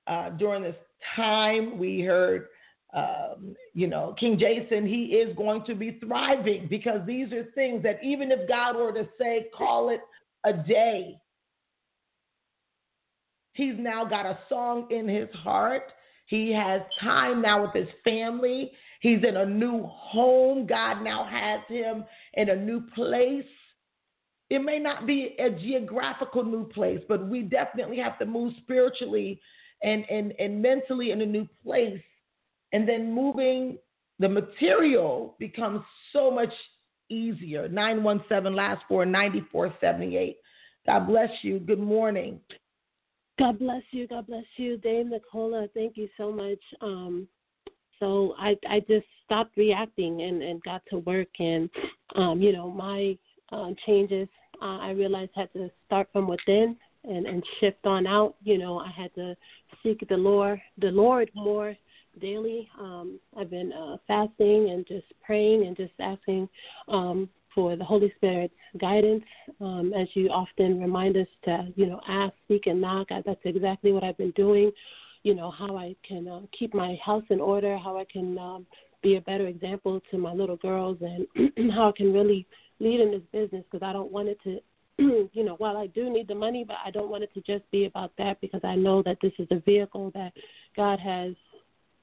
uh, 0.06 0.30
during 0.30 0.62
this 0.62 0.76
time? 1.16 1.78
We 1.78 2.02
heard 2.02 2.48
um, 2.94 3.56
you 3.72 3.88
know, 3.88 4.14
King 4.18 4.38
Jason, 4.38 4.86
he 4.86 5.06
is 5.06 5.36
going 5.36 5.64
to 5.64 5.74
be 5.74 5.98
thriving 6.04 6.68
because 6.70 7.00
these 7.06 7.32
are 7.32 7.44
things 7.54 7.82
that 7.82 7.98
even 8.04 8.30
if 8.30 8.48
God 8.48 8.76
were 8.76 8.92
to 8.92 9.08
say, 9.20 9.46
call 9.56 9.88
it 9.88 10.00
a 10.44 10.52
day, 10.52 11.16
he's 13.52 13.74
now 13.76 14.04
got 14.04 14.26
a 14.26 14.38
song 14.48 14.86
in 14.90 15.08
his 15.08 15.28
heart. 15.42 15.92
He 16.26 16.52
has 16.52 16.82
time 17.00 17.42
now 17.42 17.62
with 17.62 17.74
his 17.74 17.92
family. 18.04 18.70
He's 19.00 19.24
in 19.26 19.38
a 19.38 19.44
new 19.46 19.82
home. 19.82 20.64
God 20.66 21.02
now 21.02 21.26
has 21.28 21.60
him 21.68 22.04
in 22.34 22.50
a 22.50 22.56
new 22.56 22.80
place. 22.94 23.44
It 24.50 24.60
may 24.60 24.78
not 24.78 25.04
be 25.06 25.34
a 25.40 25.50
geographical 25.50 26.44
new 26.44 26.68
place, 26.68 27.00
but 27.08 27.26
we 27.26 27.42
definitely 27.42 27.98
have 27.98 28.18
to 28.20 28.26
move 28.26 28.52
spiritually 28.62 29.40
and, 29.84 30.04
and, 30.10 30.32
and 30.40 30.60
mentally 30.60 31.12
in 31.12 31.20
a 31.20 31.26
new 31.26 31.46
place 31.62 32.00
and 32.72 32.88
then 32.88 33.12
moving 33.12 33.78
the 34.18 34.28
material 34.28 35.36
becomes 35.38 35.80
so 36.12 36.30
much 36.30 36.52
easier. 37.10 37.68
917 37.68 38.54
last 38.54 38.82
four 38.88 39.04
9478. 39.04 40.36
God 40.86 41.06
bless 41.06 41.30
you. 41.42 41.58
Good 41.60 41.80
morning. 41.80 42.40
God 43.38 43.58
bless 43.58 43.82
you. 43.90 44.06
God 44.06 44.26
bless 44.26 44.44
you. 44.56 44.76
Dame 44.78 45.10
Nicola, 45.10 45.66
thank 45.74 45.96
you 45.96 46.08
so 46.16 46.30
much. 46.30 46.58
Um, 46.80 47.26
so 47.98 48.34
I 48.38 48.56
I 48.68 48.80
just 48.80 49.06
stopped 49.24 49.56
reacting 49.56 50.22
and, 50.22 50.42
and 50.42 50.62
got 50.62 50.82
to 50.90 50.98
work 50.98 51.28
and 51.38 51.68
um, 52.16 52.40
you 52.40 52.52
know, 52.52 52.70
my 52.70 53.16
uh, 53.52 53.70
changes 53.86 54.28
uh, 54.62 54.78
I 54.78 54.90
realized 54.90 55.32
had 55.34 55.52
to 55.54 55.70
start 55.86 56.08
from 56.12 56.28
within 56.28 56.76
and, 57.04 57.26
and 57.26 57.42
shift 57.60 57.84
on 57.84 58.06
out. 58.06 58.34
You 58.42 58.58
know, 58.58 58.78
I 58.78 58.90
had 58.90 59.14
to 59.14 59.36
seek 59.82 60.06
the 60.08 60.16
Lord 60.16 60.60
the 60.78 60.88
Lord 60.88 61.30
more 61.34 61.76
daily. 62.20 62.68
Um, 62.78 63.18
I've 63.36 63.50
been 63.50 63.72
uh, 63.72 63.96
fasting 64.06 64.70
and 64.70 64.86
just 64.86 65.06
praying 65.24 65.66
and 65.66 65.76
just 65.76 65.92
asking 66.00 66.48
um, 66.88 67.28
for 67.54 67.76
the 67.76 67.84
Holy 67.84 68.12
Spirit's 68.16 68.54
guidance. 68.80 69.24
Um, 69.60 69.92
as 69.96 70.08
you 70.14 70.28
often 70.28 70.80
remind 70.80 71.16
us 71.16 71.26
to, 71.44 71.72
you 71.76 71.86
know, 71.86 72.00
ask, 72.08 72.32
seek, 72.48 72.66
and 72.66 72.80
knock. 72.80 73.08
That's 73.10 73.40
exactly 73.44 73.92
what 73.92 74.04
I've 74.04 74.18
been 74.18 74.32
doing. 74.32 74.70
you 75.24 75.34
know, 75.34 75.50
how 75.50 75.76
I 75.76 75.96
can 76.06 76.28
uh, 76.28 76.40
keep 76.56 76.74
my 76.74 76.96
house 77.04 77.24
in 77.30 77.40
order, 77.40 77.76
how 77.78 77.96
I 77.96 78.04
can 78.12 78.38
um, 78.38 78.66
be 79.02 79.16
a 79.16 79.20
better 79.22 79.46
example 79.46 80.00
to 80.10 80.18
my 80.18 80.32
little 80.32 80.56
girls, 80.56 80.98
and 81.00 81.72
how 81.72 81.88
I 81.88 81.92
can 81.96 82.12
really 82.12 82.46
lead 82.78 83.00
in 83.00 83.10
this 83.10 83.22
business 83.32 83.64
because 83.70 83.84
I 83.84 83.92
don't 83.92 84.12
want 84.12 84.28
it 84.28 84.38
to 84.44 84.58
you 84.98 85.44
know, 85.44 85.54
while 85.56 85.76
I 85.76 85.88
do 85.88 86.10
need 86.10 86.28
the 86.28 86.34
money, 86.34 86.64
but 86.66 86.76
I 86.84 86.90
don't 86.90 87.10
want 87.10 87.24
it 87.24 87.34
to 87.34 87.40
just 87.40 87.68
be 87.70 87.86
about 87.86 88.12
that 88.18 88.40
because 88.40 88.60
I 88.64 88.76
know 88.76 89.02
that 89.02 89.18
this 89.20 89.32
is 89.38 89.48
a 89.50 89.60
vehicle 89.60 90.12
that 90.14 90.32
God 90.76 91.00
has 91.00 91.34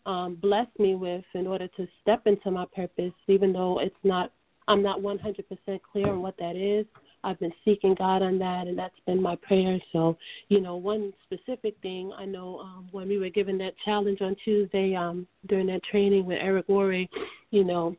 um, 0.05 0.35
blessed 0.41 0.77
me 0.79 0.95
with 0.95 1.23
in 1.33 1.47
order 1.47 1.67
to 1.67 1.87
step 2.01 2.23
into 2.25 2.51
my 2.51 2.65
purpose, 2.75 3.13
even 3.27 3.53
though 3.53 3.79
it's 3.79 3.95
not, 4.03 4.31
I'm 4.67 4.83
not 4.83 4.99
100% 4.99 5.43
clear 5.91 6.09
on 6.09 6.21
what 6.21 6.37
that 6.37 6.55
is. 6.55 6.85
I've 7.23 7.39
been 7.39 7.53
seeking 7.63 7.93
God 7.95 8.23
on 8.23 8.39
that, 8.39 8.67
and 8.67 8.77
that's 8.77 8.95
been 9.05 9.21
my 9.21 9.35
prayer. 9.35 9.79
So, 9.93 10.17
you 10.49 10.59
know, 10.59 10.75
one 10.75 11.13
specific 11.23 11.75
thing 11.81 12.11
I 12.17 12.25
know 12.25 12.59
um, 12.59 12.89
when 12.91 13.07
we 13.07 13.19
were 13.19 13.29
given 13.29 13.57
that 13.59 13.73
challenge 13.85 14.21
on 14.21 14.35
Tuesday 14.43 14.95
um, 14.95 15.27
during 15.47 15.67
that 15.67 15.83
training 15.83 16.25
with 16.25 16.39
Eric 16.41 16.67
Worre, 16.67 17.07
you 17.51 17.63
know, 17.63 17.95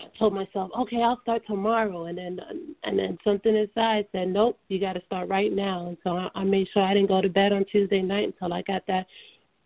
I 0.00 0.18
told 0.18 0.34
myself, 0.34 0.70
okay, 0.78 1.02
I'll 1.02 1.20
start 1.22 1.42
tomorrow, 1.46 2.06
and 2.06 2.18
then 2.18 2.38
and 2.84 2.98
then 2.98 3.18
something 3.24 3.56
inside 3.56 4.06
said, 4.12 4.28
nope, 4.28 4.58
you 4.68 4.78
got 4.78 4.94
to 4.94 5.02
start 5.06 5.28
right 5.28 5.52
now. 5.52 5.88
And 5.88 5.96
so 6.04 6.16
I, 6.16 6.28
I 6.34 6.44
made 6.44 6.68
sure 6.72 6.82
I 6.82 6.94
didn't 6.94 7.08
go 7.08 7.20
to 7.20 7.28
bed 7.28 7.52
on 7.52 7.64
Tuesday 7.64 8.02
night 8.02 8.26
until 8.26 8.52
I 8.52 8.62
got 8.62 8.86
that 8.86 9.06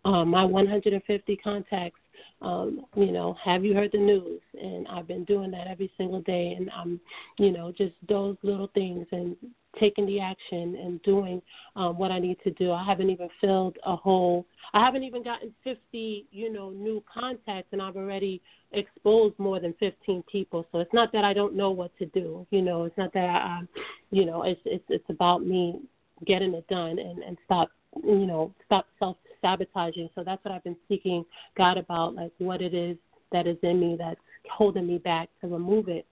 um, 0.05 0.29
my 0.29 0.43
150 0.43 1.35
contacts. 1.37 1.99
Um, 2.41 2.85
you 2.95 3.11
know, 3.11 3.35
have 3.43 3.63
you 3.63 3.75
heard 3.75 3.91
the 3.91 3.99
news? 3.99 4.41
And 4.59 4.87
I've 4.87 5.07
been 5.07 5.25
doing 5.25 5.51
that 5.51 5.67
every 5.67 5.91
single 5.97 6.21
day, 6.21 6.55
and 6.57 6.71
I'm, 6.71 6.99
you 7.37 7.51
know, 7.51 7.71
just 7.71 7.93
those 8.07 8.35
little 8.41 8.69
things 8.73 9.05
and 9.11 9.35
taking 9.79 10.05
the 10.05 10.19
action 10.19 10.75
and 10.75 11.01
doing 11.03 11.41
um, 11.75 11.97
what 11.97 12.11
I 12.11 12.19
need 12.19 12.37
to 12.43 12.51
do. 12.51 12.71
I 12.71 12.83
haven't 12.83 13.09
even 13.09 13.29
filled 13.39 13.77
a 13.85 13.95
whole. 13.95 14.45
I 14.73 14.83
haven't 14.83 15.03
even 15.03 15.23
gotten 15.23 15.53
50, 15.63 16.25
you 16.31 16.51
know, 16.51 16.69
new 16.69 17.03
contacts, 17.11 17.69
and 17.71 17.81
I've 17.81 17.95
already 17.95 18.41
exposed 18.73 19.37
more 19.37 19.59
than 19.59 19.73
15 19.79 20.23
people. 20.31 20.65
So 20.71 20.79
it's 20.79 20.93
not 20.93 21.11
that 21.13 21.23
I 21.23 21.33
don't 21.33 21.55
know 21.55 21.71
what 21.71 21.97
to 21.99 22.05
do. 22.07 22.45
You 22.51 22.61
know, 22.61 22.83
it's 22.85 22.97
not 22.97 23.13
that 23.13 23.25
I, 23.25 23.59
um, 23.59 23.69
you 24.11 24.25
know, 24.25 24.43
it's 24.43 24.61
it's 24.65 24.85
it's 24.89 25.09
about 25.09 25.45
me 25.45 25.81
getting 26.25 26.53
it 26.53 26.67
done 26.67 26.99
and 26.99 27.23
and 27.23 27.37
stop, 27.45 27.69
you 28.03 28.25
know, 28.25 28.53
stop 28.65 28.87
self 28.99 29.17
sabotaging. 29.41 30.09
So 30.15 30.23
that's 30.23 30.43
what 30.45 30.53
I've 30.53 30.63
been 30.63 30.77
seeking 30.87 31.25
God 31.57 31.77
about, 31.77 32.15
like 32.15 32.31
what 32.37 32.61
it 32.61 32.73
is 32.73 32.97
that 33.31 33.47
is 33.47 33.57
in 33.63 33.79
me 33.79 33.95
that's 33.97 34.19
holding 34.51 34.87
me 34.87 34.97
back 34.97 35.29
to 35.41 35.47
remove 35.47 35.87
it. 35.87 36.05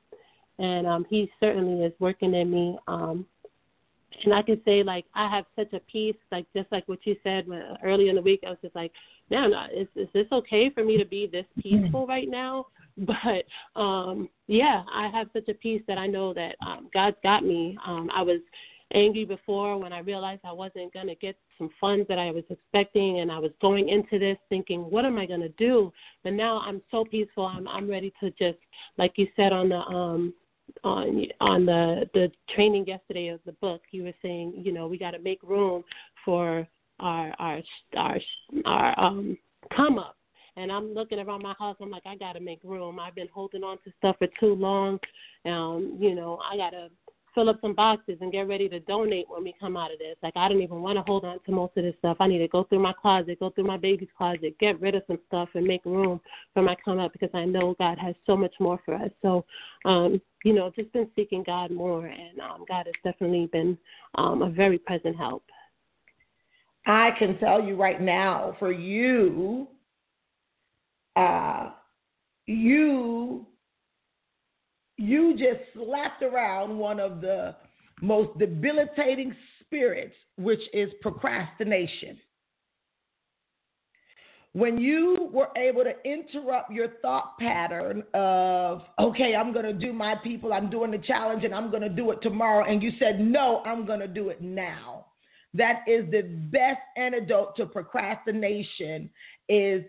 And 0.58 0.88
um, 0.88 1.06
He 1.10 1.32
certainly 1.39 1.86
is 1.86 1.93
working 2.00 2.34
in 2.34 2.50
me. 2.50 2.78
Um, 2.88 3.26
and 4.25 4.34
I 4.34 4.41
can 4.41 4.62
say 4.65 4.84
like 4.84 5.05
I 5.13 5.29
have 5.29 5.45
such 5.55 5.73
a 5.73 5.79
peace, 5.79 6.15
like 6.32 6.45
just 6.55 6.71
like 6.71 6.88
what 6.88 7.05
you 7.05 7.15
said 7.23 7.47
when, 7.47 7.63
earlier 7.84 8.10
in 8.10 8.15
the 8.15 8.21
week. 8.21 8.41
I 8.45 8.49
was 8.49 8.60
just 8.62 8.75
like, 8.75 8.91
man, 9.29 9.53
uh, 9.53 9.67
is 9.75 9.88
is 9.95 10.08
this 10.13 10.27
okay 10.32 10.69
for 10.69 10.84
me 10.84 10.97
to 10.97 11.05
be 11.05 11.27
this 11.27 11.45
peaceful 11.62 12.08
right 12.08 12.29
now? 12.29 12.67
But 12.97 13.45
um 13.79 14.27
yeah, 14.47 14.84
I 14.93 15.08
have 15.08 15.27
such 15.32 15.47
a 15.47 15.53
peace 15.53 15.82
that 15.88 15.97
I 15.97 16.05
know 16.05 16.34
that 16.34 16.58
um 16.65 16.89
God's 16.93 17.15
got 17.23 17.45
me. 17.45 17.77
Um 17.86 18.10
I 18.13 18.21
was 18.21 18.41
angry 18.93 19.25
before 19.25 19.77
when 19.77 19.93
I 19.93 19.99
realized 19.99 20.41
I 20.43 20.51
wasn't 20.51 20.93
going 20.93 21.08
to 21.08 21.15
get 21.15 21.36
some 21.58 21.69
funds 21.79 22.08
that 22.08 22.17
I 22.17 22.32
was 22.32 22.43
expecting 22.49 23.19
and 23.19 23.32
I 23.32 23.38
was 23.38 23.51
going 23.62 23.89
into 23.89 24.17
this 24.17 24.38
thinking 24.49 24.82
what 24.82 25.05
am 25.05 25.17
I 25.17 25.25
going 25.25 25.41
to 25.41 25.49
do 25.49 25.93
but 26.23 26.34
now 26.34 26.60
I'm 26.60 26.82
so 26.89 27.05
peaceful 27.05 27.45
I'm 27.45 27.67
I'm 27.67 27.89
ready 27.89 28.12
to 28.19 28.32
just 28.32 28.58
like 28.97 29.13
you 29.17 29.27
said 29.36 29.53
on 29.53 29.69
the 29.69 29.77
um 29.77 30.34
on 30.84 31.25
on 31.41 31.65
the 31.65 32.10
the 32.13 32.32
training 32.53 32.86
yesterday 32.88 33.27
of 33.27 33.39
the 33.45 33.51
book 33.53 33.82
you 33.91 34.03
were 34.03 34.13
saying 34.21 34.53
you 34.55 34.71
know 34.71 34.88
we 34.88 34.97
got 34.97 35.12
to 35.12 35.19
make 35.19 35.41
room 35.43 35.84
for 36.25 36.67
our 36.99 37.34
our 37.39 37.62
our 37.97 38.17
our 38.65 38.99
um 38.99 39.38
come 39.75 39.97
up. 39.97 40.15
And 40.55 40.71
I'm 40.71 40.93
looking 40.93 41.19
around 41.19 41.41
my 41.41 41.53
house 41.58 41.77
I'm 41.79 41.89
like 41.89 42.05
I 42.05 42.15
got 42.15 42.34
to 42.34 42.39
make 42.39 42.63
room. 42.63 42.99
I've 42.99 43.15
been 43.15 43.29
holding 43.34 43.63
on 43.63 43.77
to 43.84 43.91
stuff 43.97 44.17
for 44.19 44.27
too 44.39 44.55
long. 44.55 44.99
Um 45.45 45.97
you 45.99 46.15
know 46.15 46.39
I 46.49 46.58
got 46.58 46.71
to 46.71 46.89
fill 47.39 47.49
up 47.49 47.62
some 47.62 47.73
boxes 47.73 48.17
and 48.19 48.34
get 48.34 48.49
ready 48.49 48.67
to 48.67 48.82
donate 48.82 49.25
when 49.30 49.45
we 49.45 49.56
come 49.58 49.78
out 49.78 49.93
of 49.93 49.99
this. 49.99 50.17
Like 50.21 50.34
I 50.36 50.49
don't 50.49 50.62
even 50.62 50.82
want 50.82 50.97
to 50.97 51.04
hold 51.04 51.23
on 51.23 51.39
to 51.45 51.52
most 51.54 51.78
of 51.78 51.86
this 51.86 51.95
stuff. 51.99 52.17
I 52.19 52.28
need 52.28 52.39
to 52.39 52.49
go 52.49 52.65
through 52.65 52.80
my 52.80 52.91
closet, 52.91 53.39
go 53.39 53.49
through 53.49 53.63
my 53.63 53.78
baby's 53.78 54.10
closet, 54.17 54.60
get 54.60 54.80
rid 54.82 54.93
of 54.93 55.04
some 55.08 55.19
stuff 55.28 55.47
and 55.54 55.65
make 55.65 55.86
room 55.86 56.19
for 56.54 56.62
my 56.62 56.75
come 56.84 56.99
up 56.99 57.13
because 57.13 57.30
I 57.34 57.45
know 57.45 57.75
God 57.80 57.97
has 57.97 58.13
so 58.25 58.36
much 58.36 58.54
more 58.60 58.78
for 58.84 58.95
us. 58.95 59.12
So, 59.21 59.45
um, 59.86 60.21
you 60.43 60.52
know, 60.52 60.69
just 60.75 60.91
been 60.91 61.08
seeking 61.15 61.43
God 61.43 61.71
more 61.71 62.08
and 62.08 62.41
um, 62.41 62.65
God 62.67 62.88
has 62.88 62.95
definitely 63.06 63.47
been 63.54 63.78
um, 64.15 64.41
a 64.41 64.49
very 64.49 64.78
present 64.78 65.15
help. 65.15 65.43
I 66.86 67.12
can 67.17 67.39
tell 67.39 67.63
you 67.63 67.78
right 67.78 68.02
now, 68.02 68.58
for 68.60 68.73
you, 68.73 69.67
uh, 71.15 71.69
you 72.47 73.45
you 75.00 75.34
just 75.34 75.62
slapped 75.74 76.22
around 76.22 76.78
one 76.78 77.00
of 77.00 77.22
the 77.22 77.56
most 78.02 78.38
debilitating 78.38 79.34
spirits, 79.62 80.16
which 80.38 80.60
is 80.74 80.90
procrastination. 81.02 82.18
When 84.54 84.78
you 84.78 85.30
were 85.32 85.50
able 85.56 85.84
to 85.84 85.94
interrupt 86.04 86.72
your 86.72 86.90
thought 87.02 87.38
pattern 87.38 88.04
of, 88.14 88.82
okay, 89.00 89.36
I'm 89.36 89.54
going 89.54 89.66
to 89.66 89.74
do 89.74 89.94
my 89.94 90.16
people, 90.24 90.52
I'm 90.52 90.70
doing 90.70 90.92
the 90.92 90.98
challenge, 90.98 91.44
and 91.44 91.54
I'm 91.54 91.70
going 91.70 91.84
to 91.84 91.90
do 91.90 92.12
it 92.12 92.20
tomorrow, 92.22 92.66
and 92.70 92.82
you 92.82 92.92
said, 93.00 93.20
no, 93.20 93.62
I'm 93.66 93.86
going 93.86 94.00
to 94.00 94.08
do 94.08 94.30
it 94.30 94.42
now. 94.42 95.06
That 95.54 95.84
is 95.88 96.10
the 96.12 96.24
best 96.52 96.82
antidote 96.98 97.56
to 97.58 97.68
procrastination 97.68 99.10
is 99.48 99.84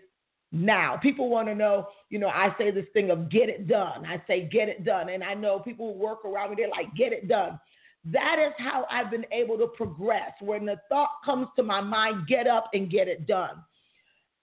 now. 0.51 0.97
People 0.97 1.29
want 1.29 1.47
to 1.47 1.55
know, 1.55 1.87
you 2.09 2.19
know, 2.19 2.27
I 2.27 2.53
say 2.57 2.71
this 2.71 2.85
thing 2.93 3.09
of 3.09 3.29
get 3.29 3.49
it 3.49 3.67
done. 3.67 4.05
I 4.05 4.21
say 4.27 4.49
get 4.51 4.69
it 4.69 4.83
done. 4.83 5.09
And 5.09 5.23
I 5.23 5.33
know 5.33 5.59
people 5.59 5.93
who 5.93 5.99
work 5.99 6.25
around 6.25 6.51
me, 6.51 6.55
they're 6.57 6.69
like, 6.69 6.93
get 6.95 7.13
it 7.13 7.27
done. 7.27 7.59
That 8.05 8.37
is 8.39 8.53
how 8.57 8.85
I've 8.89 9.11
been 9.11 9.25
able 9.31 9.57
to 9.59 9.67
progress. 9.67 10.31
When 10.39 10.65
the 10.65 10.75
thought 10.89 11.09
comes 11.23 11.47
to 11.55 11.63
my 11.63 11.81
mind, 11.81 12.27
get 12.27 12.47
up 12.47 12.69
and 12.73 12.89
get 12.89 13.07
it 13.07 13.27
done. 13.27 13.63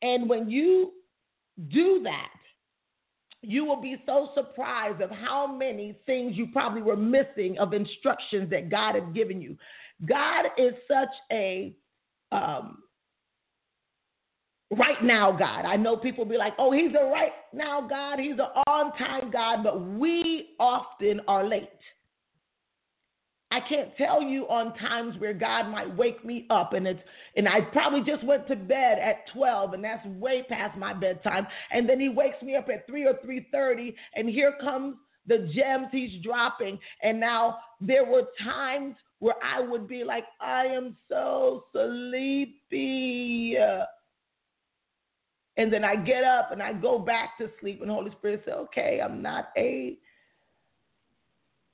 And 0.03 0.29
when 0.29 0.49
you 0.49 0.93
do 1.71 2.01
that, 2.05 2.31
you 3.43 3.65
will 3.65 3.81
be 3.81 3.97
so 4.07 4.31
surprised 4.35 5.01
of 5.01 5.11
how 5.11 5.47
many 5.47 5.97
things 6.07 6.37
you 6.37 6.49
probably 6.53 6.83
were 6.83 6.97
missing 6.97 7.57
of 7.59 7.73
instructions 7.73 8.51
that 8.51 8.69
God 8.69 8.95
has 8.95 9.05
given 9.15 9.41
you. 9.41 9.57
God 10.07 10.47
is 10.57 10.75
such 10.89 11.15
a 11.33 11.77
um, 12.33 12.83
right 14.71 15.03
now 15.03 15.33
God. 15.33 15.65
I 15.65 15.77
know 15.77 15.97
people 15.97 16.25
be 16.25 16.37
like, 16.37 16.55
oh, 16.59 16.73
he's 16.73 16.93
a 16.95 17.07
right 17.07 17.33
now 17.53 17.87
God, 17.89 18.19
he's 18.19 18.35
an 18.35 18.63
on 18.67 18.93
time 18.99 19.31
God, 19.31 19.63
but 19.63 19.81
we 19.81 20.51
often 20.59 21.21
are 21.27 21.47
late. 21.47 21.69
I 23.51 23.61
can't 23.67 23.97
tell 23.97 24.21
you 24.21 24.47
on 24.49 24.75
times 24.75 25.15
where 25.19 25.33
God 25.33 25.71
might 25.71 25.97
wake 25.97 26.23
me 26.23 26.47
up 26.51 26.75
and 26.75 26.87
it's 26.87 27.01
and 27.35 27.49
I 27.49 27.63
probably 27.73 28.03
just 28.03 28.23
went 28.25 28.47
to 28.49 28.57
bed 28.57 28.99
at 28.99 29.25
12 29.33 29.73
and 29.73 29.83
that's 29.83 30.07
way 30.07 30.45
past 30.49 30.77
my 30.77 30.93
bedtime 30.93 31.47
and 31.73 31.89
then 31.89 31.99
he 31.99 32.11
wakes 32.11 32.43
me 32.43 32.57
up 32.57 32.69
at 32.69 32.87
3 32.87 33.07
or 33.07 33.15
3:30 33.15 33.95
and 34.17 34.29
here 34.29 34.53
comes 34.61 34.97
the 35.27 35.51
gems 35.55 35.87
he's 35.93 36.23
dropping 36.23 36.79
and 37.03 37.19
now 37.19 37.57
there 37.81 38.05
were 38.05 38.25
times 38.45 38.97
where 39.19 39.37
I 39.43 39.61
would 39.61 39.89
be 39.89 40.05
like 40.05 40.25
I 40.43 40.67
am 40.67 40.95
so 41.09 41.65
sleepy 41.73 43.57
and 45.59 45.73
then 45.73 45.85
I 45.85 45.97
get 45.97 46.23
up 46.23 46.53
and 46.53 46.63
I 46.63 46.73
go 46.73 46.99
back 46.99 47.37
to 47.39 47.51
sleep, 47.61 47.83
and 47.83 47.91
Holy 47.91 48.13
Spirit 48.13 48.43
says, 48.45 48.55
"Okay, 48.55 49.01
I'm 49.05 49.21
not 49.21 49.51
a, 49.59 49.99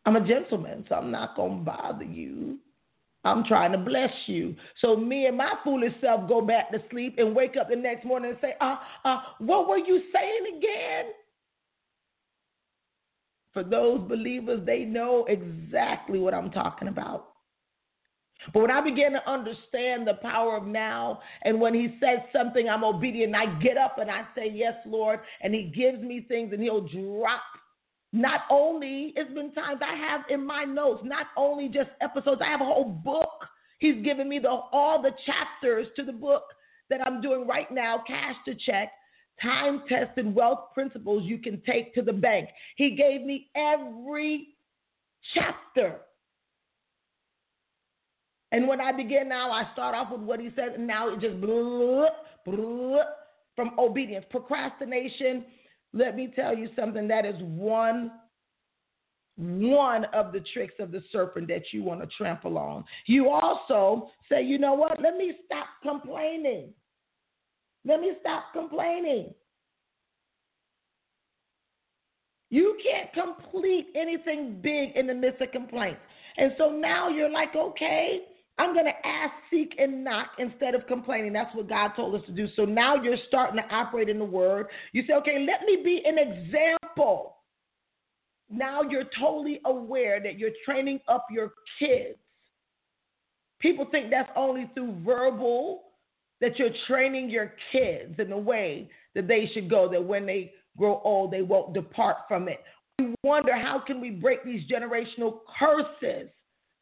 I'm 0.07 0.17
a 0.17 0.27
gentleman, 0.27 0.85
so 0.89 0.97
I'm 0.97 1.11
not 1.11 1.37
gonna 1.37 1.63
bother 1.63 2.05
you. 2.05 2.59
I'm 3.25 3.45
trying 3.45 3.73
to 3.73 3.79
bless 3.79 4.11
you." 4.27 4.57
So 4.81 4.97
me 4.97 5.27
and 5.27 5.37
my 5.37 5.53
foolish 5.63 5.93
self 6.01 6.27
go 6.29 6.41
back 6.41 6.73
to 6.73 6.83
sleep 6.91 7.17
and 7.19 7.37
wake 7.37 7.57
up 7.61 7.69
the 7.69 7.77
next 7.77 8.05
morning 8.07 8.31
and 8.31 8.41
say, 8.41 8.55
"Uh, 8.61 8.77
uh, 9.05 9.21
what 9.39 9.69
were 9.69 9.79
you 9.79 10.03
saying 10.13 10.57
again?" 10.57 11.13
For 13.53 13.63
those 13.63 14.01
believers, 14.09 14.65
they 14.67 14.85
know 14.85 15.27
exactly 15.27 16.19
what 16.19 16.35
I'm 16.35 16.51
talking 16.51 16.89
about. 16.89 17.34
But 18.53 18.63
when 18.63 18.71
I 18.71 18.81
begin 18.81 19.13
to 19.13 19.31
understand 19.31 20.07
the 20.07 20.15
power 20.15 20.57
of 20.57 20.67
now, 20.67 21.21
and 21.43 21.61
when 21.61 21.75
he 21.75 21.97
says 22.01 22.19
something, 22.33 22.69
I'm 22.69 22.85
obedient, 22.85 23.35
I 23.35 23.47
get 23.61 23.77
up 23.77 23.99
and 23.99 24.11
I 24.11 24.23
say, 24.37 24.51
Yes, 24.53 24.75
Lord, 24.87 25.21
and 25.41 25.55
he 25.55 25.73
gives 25.75 26.03
me 26.03 26.27
things 26.29 26.53
and 26.53 26.63
he'll 26.63 26.87
drop. 26.87 27.43
Not 28.13 28.43
only, 28.49 29.13
it's 29.17 29.33
been 29.35 29.53
times 29.53 29.81
I 29.83 29.97
have 29.97 30.21
in 30.29 30.47
my 30.47 30.65
notes, 30.65 31.03
not 31.05 31.27
only 31.37 31.69
just 31.69 31.91
episodes, 32.01 32.41
I 32.45 32.51
have 32.51 32.61
a 32.61 32.65
whole 32.65 33.01
book. 33.05 33.29
He's 33.81 34.05
given 34.05 34.29
me 34.29 34.39
the, 34.39 34.49
all 34.49 35.03
the 35.03 35.11
chapters 35.27 35.89
to 35.97 36.05
the 36.05 36.13
book 36.13 36.45
that 36.91 37.05
I'm 37.05 37.21
doing 37.21 37.47
right 37.47 37.71
now, 37.73 38.05
Cash 38.07 38.37
to 38.45 38.55
Check, 38.55 38.93
time 39.43 39.83
tested 39.89 40.33
wealth 40.33 40.73
principles 40.75 41.25
you 41.25 41.39
can 41.39 41.61
take 41.67 41.93
to 41.95 42.03
the 42.03 42.13
bank. 42.13 42.51
He 42.77 42.95
gave 42.95 43.23
me 43.23 43.49
every 43.57 44.49
chapter 45.35 46.01
And 48.55 48.69
when 48.69 48.81
I 48.81 48.93
begin 48.93 49.29
now, 49.29 49.51
I 49.51 49.65
start 49.73 49.97
off 49.97 50.13
with 50.13 50.21
what 50.21 50.39
he 50.39 50.47
says, 50.55 50.71
and 50.77 50.87
now 50.87 51.13
it 51.13 51.19
just 51.19 51.41
blah, 51.41 52.07
from 52.45 53.77
obedience. 53.81 54.25
Procrastination, 54.31 55.45
let 55.93 56.15
me 56.15 56.33
tell 56.37 56.57
you 56.57 56.69
something, 56.77 57.09
that 57.09 57.27
is 57.27 57.35
one 57.41 58.13
one 59.37 60.05
of 60.15 60.31
the 60.31 60.39
tricks 60.53 60.75
of 60.79 60.93
the 60.93 61.03
serpent 61.11 61.49
that 61.49 61.63
you 61.73 61.83
want 61.83 62.01
to 62.01 62.07
trample 62.17 62.57
on. 62.57 62.85
You 63.07 63.31
also 63.31 64.09
say, 64.29 64.45
you 64.45 64.61
know 64.61 64.75
what? 64.75 65.03
Let 65.03 65.17
me 65.17 65.33
stop 65.47 65.67
complaining. 65.83 66.69
Let 67.85 67.99
me 67.99 68.13
stop 68.21 68.53
complaining. 68.53 69.35
You 72.51 72.79
can't 72.85 73.13
complete 73.13 73.89
anything 73.97 74.61
big 74.63 74.95
in 74.95 75.09
the 75.09 75.15
midst 75.15 75.43
of 75.43 75.51
complaints. 75.51 75.99
And 76.37 76.53
so 76.57 76.71
now 76.71 77.09
you're 77.09 77.29
like, 77.29 77.57
okay, 77.57 78.21
I'm 78.57 78.73
going 78.73 78.87
to 78.87 79.07
ask, 79.07 79.33
seek, 79.51 79.75
and 79.79 80.05
knock 80.05 80.29
instead 80.39 80.75
of 80.75 80.87
complaining. 80.87 81.33
That's 81.33 81.55
what 81.57 81.69
God 81.69 81.91
told 81.97 82.15
us 82.15 82.25
to 82.27 82.33
do. 82.33 82.47
So 82.55 82.65
now 82.65 82.95
you're 82.95 83.17
starting 83.27 83.57
to 83.57 83.75
operate 83.75 84.09
in 84.09 84.19
the 84.19 84.25
word. 84.25 84.67
You 84.93 85.03
say, 85.07 85.15
okay, 85.15 85.45
let 85.47 85.67
me 85.67 85.83
be 85.83 86.03
an 86.05 86.19
example. 86.19 87.37
Now 88.49 88.83
you're 88.83 89.07
totally 89.19 89.61
aware 89.65 90.21
that 90.23 90.39
you're 90.39 90.51
training 90.65 91.01
up 91.09 91.27
your 91.31 91.53
kids. 91.81 92.19
People 93.59 93.89
think 93.91 94.11
that's 94.11 94.31
only 94.37 94.71
through 94.75 94.99
verbal, 95.05 95.85
that 96.41 96.59
you're 96.59 96.71
training 96.87 97.31
your 97.31 97.55
kids 97.73 98.15
in 98.19 98.31
the 98.31 98.37
way 98.37 98.89
that 99.15 99.27
they 99.27 99.51
should 99.53 99.71
go, 99.71 99.89
that 99.91 100.05
when 100.05 100.27
they 100.27 100.53
grow 100.77 101.01
old, 101.03 101.33
they 101.33 101.43
won't 101.43 101.73
depart 101.75 102.19
from 102.29 102.49
it. 102.49 102.61
We 102.99 103.15
wonder 103.25 103.57
how 103.57 103.81
can 103.85 104.01
we 104.01 104.11
break 104.11 104.45
these 104.45 104.63
generational 104.71 105.39
curses 105.59 106.29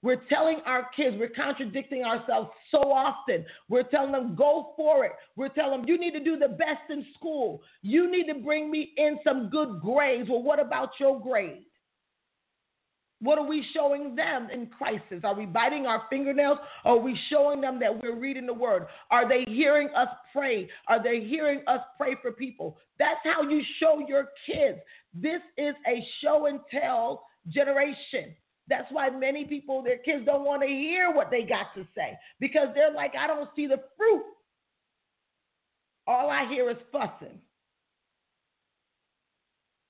we're 0.03 0.23
telling 0.29 0.59
our 0.67 0.89
kids, 0.97 1.17
we're 1.19 1.29
contradicting 1.29 2.03
ourselves 2.03 2.51
so 2.71 2.79
often. 2.93 3.45
We're 3.69 3.85
telling 3.85 4.13
them, 4.13 4.35
go 4.35 4.73
for 4.77 5.05
it. 5.05 5.13
We're 5.37 5.49
telling 5.49 5.81
them, 5.81 5.89
you 5.89 5.99
need 5.99 6.13
to 6.13 6.23
do 6.23 6.37
the 6.37 6.49
best 6.49 6.91
in 6.91 7.07
school. 7.17 7.63
You 7.83 8.11
need 8.11 8.27
to 8.33 8.41
bring 8.41 8.71
me 8.71 8.93
in 8.97 9.19
some 9.25 9.49
good 9.49 9.81
grades. 9.81 10.29
Well, 10.29 10.43
what 10.43 10.59
about 10.59 10.91
your 10.99 11.21
grade? 11.21 11.63
What 13.21 13.39
are 13.39 13.47
we 13.47 13.65
showing 13.73 14.17
them 14.17 14.49
in 14.53 14.67
crisis? 14.67 15.21
Are 15.23 15.35
we 15.37 15.47
biting 15.47 15.87
our 15.87 16.03
fingernails? 16.11 16.59
Are 16.85 16.99
we 16.99 17.17
showing 17.31 17.61
them 17.61 17.79
that 17.79 18.03
we're 18.03 18.19
reading 18.19 18.47
the 18.47 18.53
word? 18.53 18.87
Are 19.13 19.29
they 19.29 19.45
hearing 19.47 19.89
us 19.97 20.09
pray? 20.33 20.69
Are 20.89 21.01
they 21.01 21.21
hearing 21.21 21.63
us 21.69 21.79
pray 21.97 22.17
for 22.21 22.33
people? 22.33 22.79
That's 22.99 23.21
how 23.23 23.43
you 23.43 23.63
show 23.79 24.05
your 24.09 24.31
kids. 24.45 24.81
This 25.15 25.41
is 25.57 25.75
a 25.87 26.05
show 26.21 26.47
and 26.47 26.59
tell 26.69 27.25
generation. 27.49 28.35
That's 28.69 28.91
why 28.91 29.11
many 29.11 29.45
people, 29.45 29.83
their 29.83 29.99
kids 29.99 30.25
don't 30.25 30.45
want 30.45 30.63
to 30.63 30.69
hear 30.69 31.13
what 31.13 31.31
they 31.31 31.43
got 31.43 31.75
to 31.75 31.87
say 31.95 32.17
because 32.41 32.69
they're 32.75 32.93
like, 32.93 33.13
I 33.19 33.27
don't 33.27 33.49
see 33.57 33.67
the 33.67 33.81
fruit. 33.97 34.25
All 36.07 36.31
I 36.31 36.49
hear 36.49 36.71
is 36.71 36.77
fussing. 36.91 37.39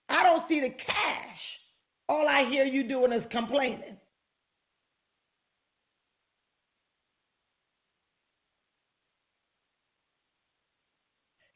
I 0.09 0.23
don't 0.23 0.47
see 0.49 0.61
the 0.61 0.71
cash. 0.71 1.39
All 2.09 2.29
I 2.29 2.49
hear 2.51 2.65
you 2.65 2.87
doing 2.87 3.13
is 3.13 3.23
complaining. 3.31 3.97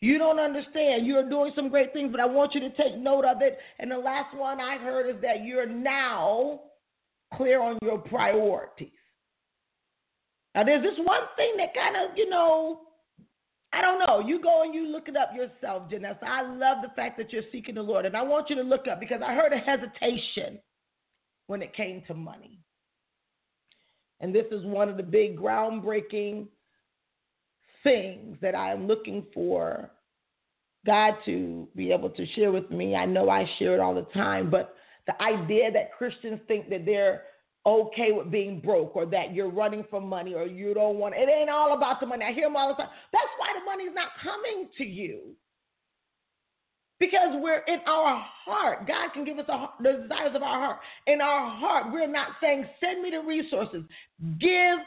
You 0.01 0.19
don't 0.19 0.39
understand. 0.39 1.07
You're 1.07 1.29
doing 1.29 1.53
some 1.57 1.69
great 1.69 1.93
things, 1.93 2.11
but 2.13 2.21
I 2.21 2.27
want 2.27 2.55
you 2.55 2.61
to 2.61 2.71
take 2.71 2.97
note 2.97 3.25
of 3.25 3.43
it. 3.43 3.59
And 3.79 3.91
the 3.91 3.99
last 3.99 4.37
one 4.37 4.61
I 4.61 4.79
heard 4.79 5.09
is 5.09 5.21
that 5.23 5.45
you're 5.45 5.67
now 5.67 6.61
clear 7.35 7.61
on 7.61 7.79
your 7.83 7.99
priorities. 7.99 8.91
Now, 10.55 10.65
there's 10.65 10.83
this 10.83 10.99
one 10.99 11.21
thing 11.37 11.55
that 11.59 11.75
kind 11.75 11.97
of, 11.97 12.17
you 12.17 12.31
know, 12.31 12.81
I 13.73 13.83
don't 13.83 13.99
know. 13.99 14.27
You 14.27 14.41
go 14.41 14.63
and 14.63 14.75
you 14.75 14.87
look 14.87 15.09
it 15.09 15.17
up 15.17 15.33
yourself, 15.35 15.91
Janessa. 15.91 16.23
I 16.23 16.43
love 16.43 16.79
the 16.83 16.95
fact 16.97 17.19
that 17.19 17.33
you're 17.33 17.43
seeking 17.53 17.75
the 17.75 17.83
Lord. 17.83 18.07
And 18.07 18.17
I 18.17 18.23
want 18.23 18.49
you 18.49 18.57
to 18.57 18.63
look 18.63 18.89
up 18.89 19.01
because 19.01 19.21
I 19.23 19.35
heard 19.35 19.53
a 19.53 19.59
hesitation 19.59 20.59
when 21.47 21.61
it 21.61 21.75
came 21.75 22.03
to 22.07 22.15
money. 22.15 22.59
And 24.21 24.35
this 24.35 24.47
is 24.51 24.65
one 24.65 24.89
of 24.89 24.97
the 24.97 25.03
big 25.03 25.37
groundbreaking 25.37 26.47
things 27.83 28.39
that 28.41 28.55
I 28.55 28.73
am 28.73 28.87
looking 28.87 29.27
for 29.35 29.91
God 30.87 31.15
to 31.27 31.69
be 31.77 31.93
able 31.93 32.11
to 32.11 32.27
share 32.35 32.53
with 32.53 32.71
me. 32.71 32.95
I 32.95 33.05
know 33.05 33.29
I 33.29 33.45
share 33.59 33.75
it 33.75 33.81
all 33.81 33.95
the 33.95 34.07
time, 34.15 34.49
but 34.49 34.75
the 35.07 35.21
idea 35.23 35.71
that 35.73 35.93
Christians 35.97 36.41
think 36.49 36.69
that 36.71 36.85
they're 36.85 37.23
okay 37.65 38.13
with 38.13 38.31
being 38.31 38.61
broke 38.61 38.95
or 38.95 39.07
that 39.07 39.35
you're 39.35 39.51
running 39.51 39.85
for 39.91 40.01
money 40.01 40.35
or 40.35 40.47
you 40.47 40.73
don't 40.73 40.97
want 40.99 41.15
it 41.17 41.29
ain't 41.29 41.51
all 41.51 41.77
about 41.77 42.01
the 42.01 42.07
money. 42.07 42.25
I 42.25 42.33
hear 42.33 42.47
them 42.47 42.57
all 42.57 42.69
the 42.69 42.75
time. 42.75 42.93
That's 43.13 43.25
why 43.39 43.49
the 43.59 43.65
money's 43.65 43.95
not 43.95 44.09
coming 44.23 44.69
to 44.79 44.85
you. 44.85 45.21
Because 46.99 47.29
we're 47.43 47.63
in 47.67 47.81
our 47.87 48.25
heart. 48.45 48.87
God 48.87 49.13
can 49.13 49.25
give 49.25 49.39
us 49.39 49.47
the 49.81 49.93
desires 49.93 50.35
of 50.35 50.43
our 50.43 50.59
heart. 50.59 50.79
In 51.07 51.21
our 51.21 51.51
heart, 51.51 51.93
we're 51.93 52.11
not 52.11 52.29
saying, 52.41 52.67
send 52.81 53.03
me 53.03 53.11
the 53.11 53.21
resources. 53.21 53.83
Give 54.41 54.79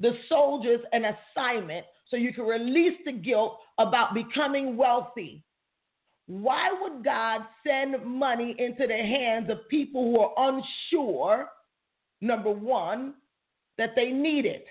the 0.00 0.12
soldiers 0.28 0.80
an 0.92 1.04
assignment 1.04 1.86
so 2.10 2.16
you 2.16 2.34
can 2.34 2.44
release 2.44 2.98
the 3.06 3.12
guilt 3.12 3.60
about 3.78 4.12
becoming 4.12 4.76
wealthy. 4.76 5.42
Why 6.26 6.70
would 6.80 7.04
God 7.04 7.42
send 7.66 8.04
money 8.04 8.54
into 8.58 8.86
the 8.86 8.96
hands 8.96 9.50
of 9.50 9.68
people 9.68 10.02
who 10.04 10.20
are 10.20 10.54
unsure, 10.54 11.48
number 12.20 12.50
one, 12.50 13.14
that 13.76 13.90
they 13.94 14.10
need 14.10 14.46
it? 14.46 14.66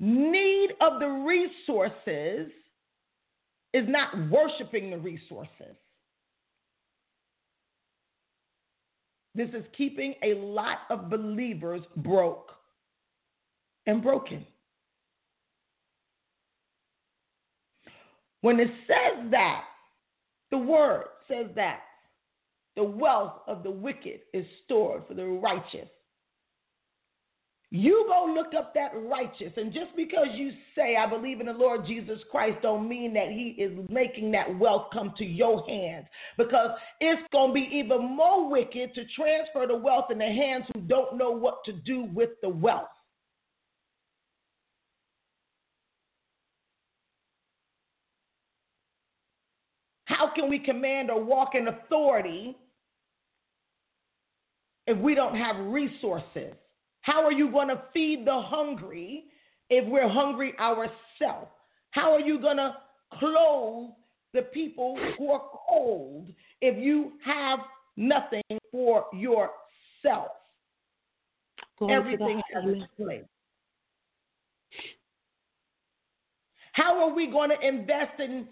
Need 0.00 0.70
of 0.80 1.00
the 1.00 1.08
resources 1.08 2.50
is 3.72 3.88
not 3.88 4.30
worshiping 4.30 4.90
the 4.90 4.98
resources. 4.98 5.76
This 9.34 9.50
is 9.50 9.64
keeping 9.76 10.14
a 10.24 10.34
lot 10.34 10.78
of 10.90 11.08
believers 11.08 11.82
broke 11.98 12.50
and 13.86 14.02
broken. 14.02 14.44
When 18.40 18.58
it 18.58 18.70
says 18.86 19.30
that, 19.30 19.62
the 20.50 20.58
word 20.58 21.04
says 21.28 21.46
that 21.54 21.80
the 22.76 22.84
wealth 22.84 23.40
of 23.46 23.62
the 23.62 23.70
wicked 23.70 24.20
is 24.32 24.46
stored 24.64 25.02
for 25.06 25.14
the 25.14 25.26
righteous. 25.26 25.88
You 27.70 28.06
go 28.08 28.32
look 28.32 28.54
up 28.54 28.72
that 28.74 28.92
righteous, 28.94 29.52
and 29.58 29.74
just 29.74 29.94
because 29.94 30.28
you 30.32 30.52
say, 30.74 30.96
I 30.96 31.06
believe 31.06 31.40
in 31.40 31.46
the 31.46 31.52
Lord 31.52 31.84
Jesus 31.86 32.18
Christ, 32.30 32.58
don't 32.62 32.88
mean 32.88 33.12
that 33.12 33.28
He 33.28 33.56
is 33.58 33.78
making 33.90 34.30
that 34.30 34.58
wealth 34.58 34.86
come 34.90 35.12
to 35.18 35.24
your 35.24 35.66
hands. 35.68 36.06
Because 36.38 36.70
it's 37.00 37.20
going 37.30 37.50
to 37.50 37.54
be 37.54 37.68
even 37.76 38.16
more 38.16 38.48
wicked 38.48 38.94
to 38.94 39.04
transfer 39.14 39.66
the 39.66 39.76
wealth 39.76 40.06
in 40.10 40.16
the 40.16 40.24
hands 40.24 40.64
who 40.72 40.80
don't 40.80 41.18
know 41.18 41.30
what 41.30 41.62
to 41.66 41.72
do 41.72 42.04
with 42.14 42.30
the 42.40 42.48
wealth. 42.48 42.88
How 50.18 50.28
can 50.34 50.50
we 50.50 50.58
command 50.58 51.12
or 51.12 51.22
walk 51.22 51.54
in 51.54 51.68
authority 51.68 52.56
if 54.88 54.98
we 54.98 55.14
don't 55.14 55.36
have 55.36 55.54
resources? 55.66 56.54
How 57.02 57.24
are 57.24 57.30
you 57.30 57.52
going 57.52 57.68
to 57.68 57.80
feed 57.92 58.26
the 58.26 58.42
hungry 58.42 59.26
if 59.70 59.86
we're 59.86 60.08
hungry 60.08 60.54
ourselves? 60.58 61.52
How 61.92 62.12
are 62.12 62.20
you 62.20 62.40
going 62.40 62.56
to 62.56 62.74
clothe 63.20 63.90
the 64.34 64.42
people 64.42 64.98
who 65.16 65.30
are 65.30 65.42
cold 65.68 66.30
if 66.60 66.76
you 66.82 67.12
have 67.24 67.60
nothing 67.96 68.42
for 68.72 69.06
yourself? 69.12 70.32
Everything 71.88 72.42
has 72.52 72.64
its 72.66 72.82
place. 72.96 73.22
How 76.72 77.08
are 77.08 77.14
we 77.14 77.30
going 77.30 77.50
to 77.50 77.66
invest 77.66 78.18
in 78.18 78.48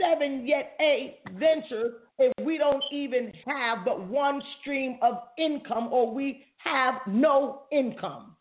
seven 0.00 0.46
yet 0.46 0.76
eight 0.80 1.18
ventures 1.38 1.94
if 2.18 2.32
we 2.44 2.58
don't 2.58 2.82
even 2.92 3.32
have 3.46 3.84
but 3.84 4.06
one 4.06 4.40
stream 4.60 4.98
of 5.02 5.14
income 5.36 5.88
or 5.90 6.12
we 6.12 6.44
have 6.58 6.94
no 7.06 7.62
income? 7.70 8.36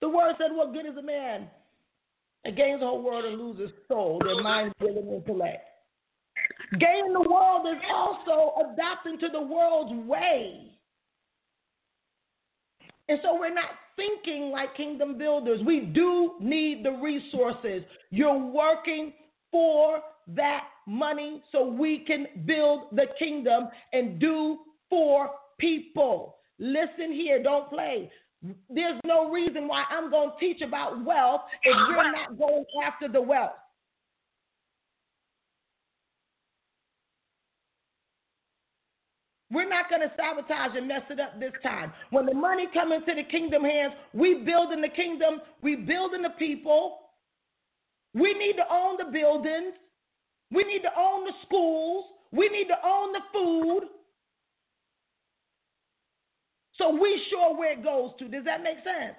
The 0.00 0.08
word 0.10 0.34
said, 0.38 0.48
What 0.52 0.74
good 0.74 0.84
is 0.84 0.96
a 0.98 1.02
man 1.02 1.48
that 2.44 2.56
gains 2.56 2.80
the 2.80 2.86
whole 2.86 3.02
world 3.02 3.24
and 3.24 3.40
loses 3.40 3.70
soul, 3.88 4.20
their 4.22 4.42
mind, 4.42 4.74
will, 4.78 4.98
and 4.98 5.14
intellect? 5.14 5.64
Gaining 6.78 7.14
the 7.14 7.26
world 7.28 7.66
is 7.66 7.80
also 7.90 8.52
adapting 8.70 9.18
to 9.20 9.28
the 9.32 9.40
world's 9.40 10.06
way. 10.06 10.72
And 13.08 13.18
so 13.22 13.38
we're 13.38 13.54
not 13.54 13.70
thinking 13.96 14.50
like 14.50 14.76
kingdom 14.76 15.18
builders. 15.18 15.60
We 15.64 15.80
do 15.80 16.34
need 16.40 16.84
the 16.84 16.92
resources. 16.92 17.82
You're 18.10 18.38
working 18.38 19.12
for 19.50 20.00
that 20.28 20.64
money 20.86 21.42
so 21.52 21.66
we 21.66 22.00
can 22.00 22.26
build 22.44 22.88
the 22.92 23.06
kingdom 23.18 23.68
and 23.92 24.18
do 24.18 24.58
for 24.90 25.30
people. 25.58 26.36
Listen 26.58 27.12
here, 27.12 27.42
don't 27.42 27.68
play. 27.68 28.10
There's 28.68 29.00
no 29.06 29.30
reason 29.30 29.66
why 29.66 29.84
I'm 29.90 30.10
going 30.10 30.30
to 30.30 30.36
teach 30.38 30.60
about 30.60 31.04
wealth 31.04 31.42
if 31.62 31.74
you're 31.88 32.12
not 32.12 32.38
going 32.38 32.64
after 32.84 33.08
the 33.08 33.20
wealth. 33.20 33.52
We're 39.54 39.68
not 39.68 39.88
going 39.88 40.02
to 40.02 40.10
sabotage 40.16 40.76
and 40.76 40.88
mess 40.88 41.02
it 41.10 41.20
up 41.20 41.38
this 41.38 41.52
time. 41.62 41.92
When 42.10 42.26
the 42.26 42.34
money 42.34 42.66
come 42.74 42.90
into 42.90 43.14
the 43.14 43.22
kingdom 43.30 43.62
hands, 43.62 43.94
we 44.12 44.42
build 44.44 44.72
in 44.72 44.80
the 44.80 44.88
kingdom, 44.88 45.40
we 45.62 45.76
build 45.76 46.12
in 46.12 46.22
the 46.22 46.34
people. 46.38 46.98
We 48.14 48.34
need 48.34 48.54
to 48.56 48.64
own 48.70 48.96
the 48.98 49.10
buildings. 49.12 49.74
We 50.50 50.64
need 50.64 50.82
to 50.82 50.90
own 50.98 51.24
the 51.24 51.32
schools. 51.46 52.06
We 52.32 52.48
need 52.48 52.66
to 52.66 52.76
own 52.84 53.12
the 53.12 53.20
food. 53.32 53.88
So 56.76 56.90
we 56.90 57.22
sure 57.30 57.56
where 57.56 57.72
it 57.72 57.84
goes 57.84 58.10
to. 58.18 58.28
Does 58.28 58.44
that 58.44 58.62
make 58.62 58.78
sense? 58.78 59.16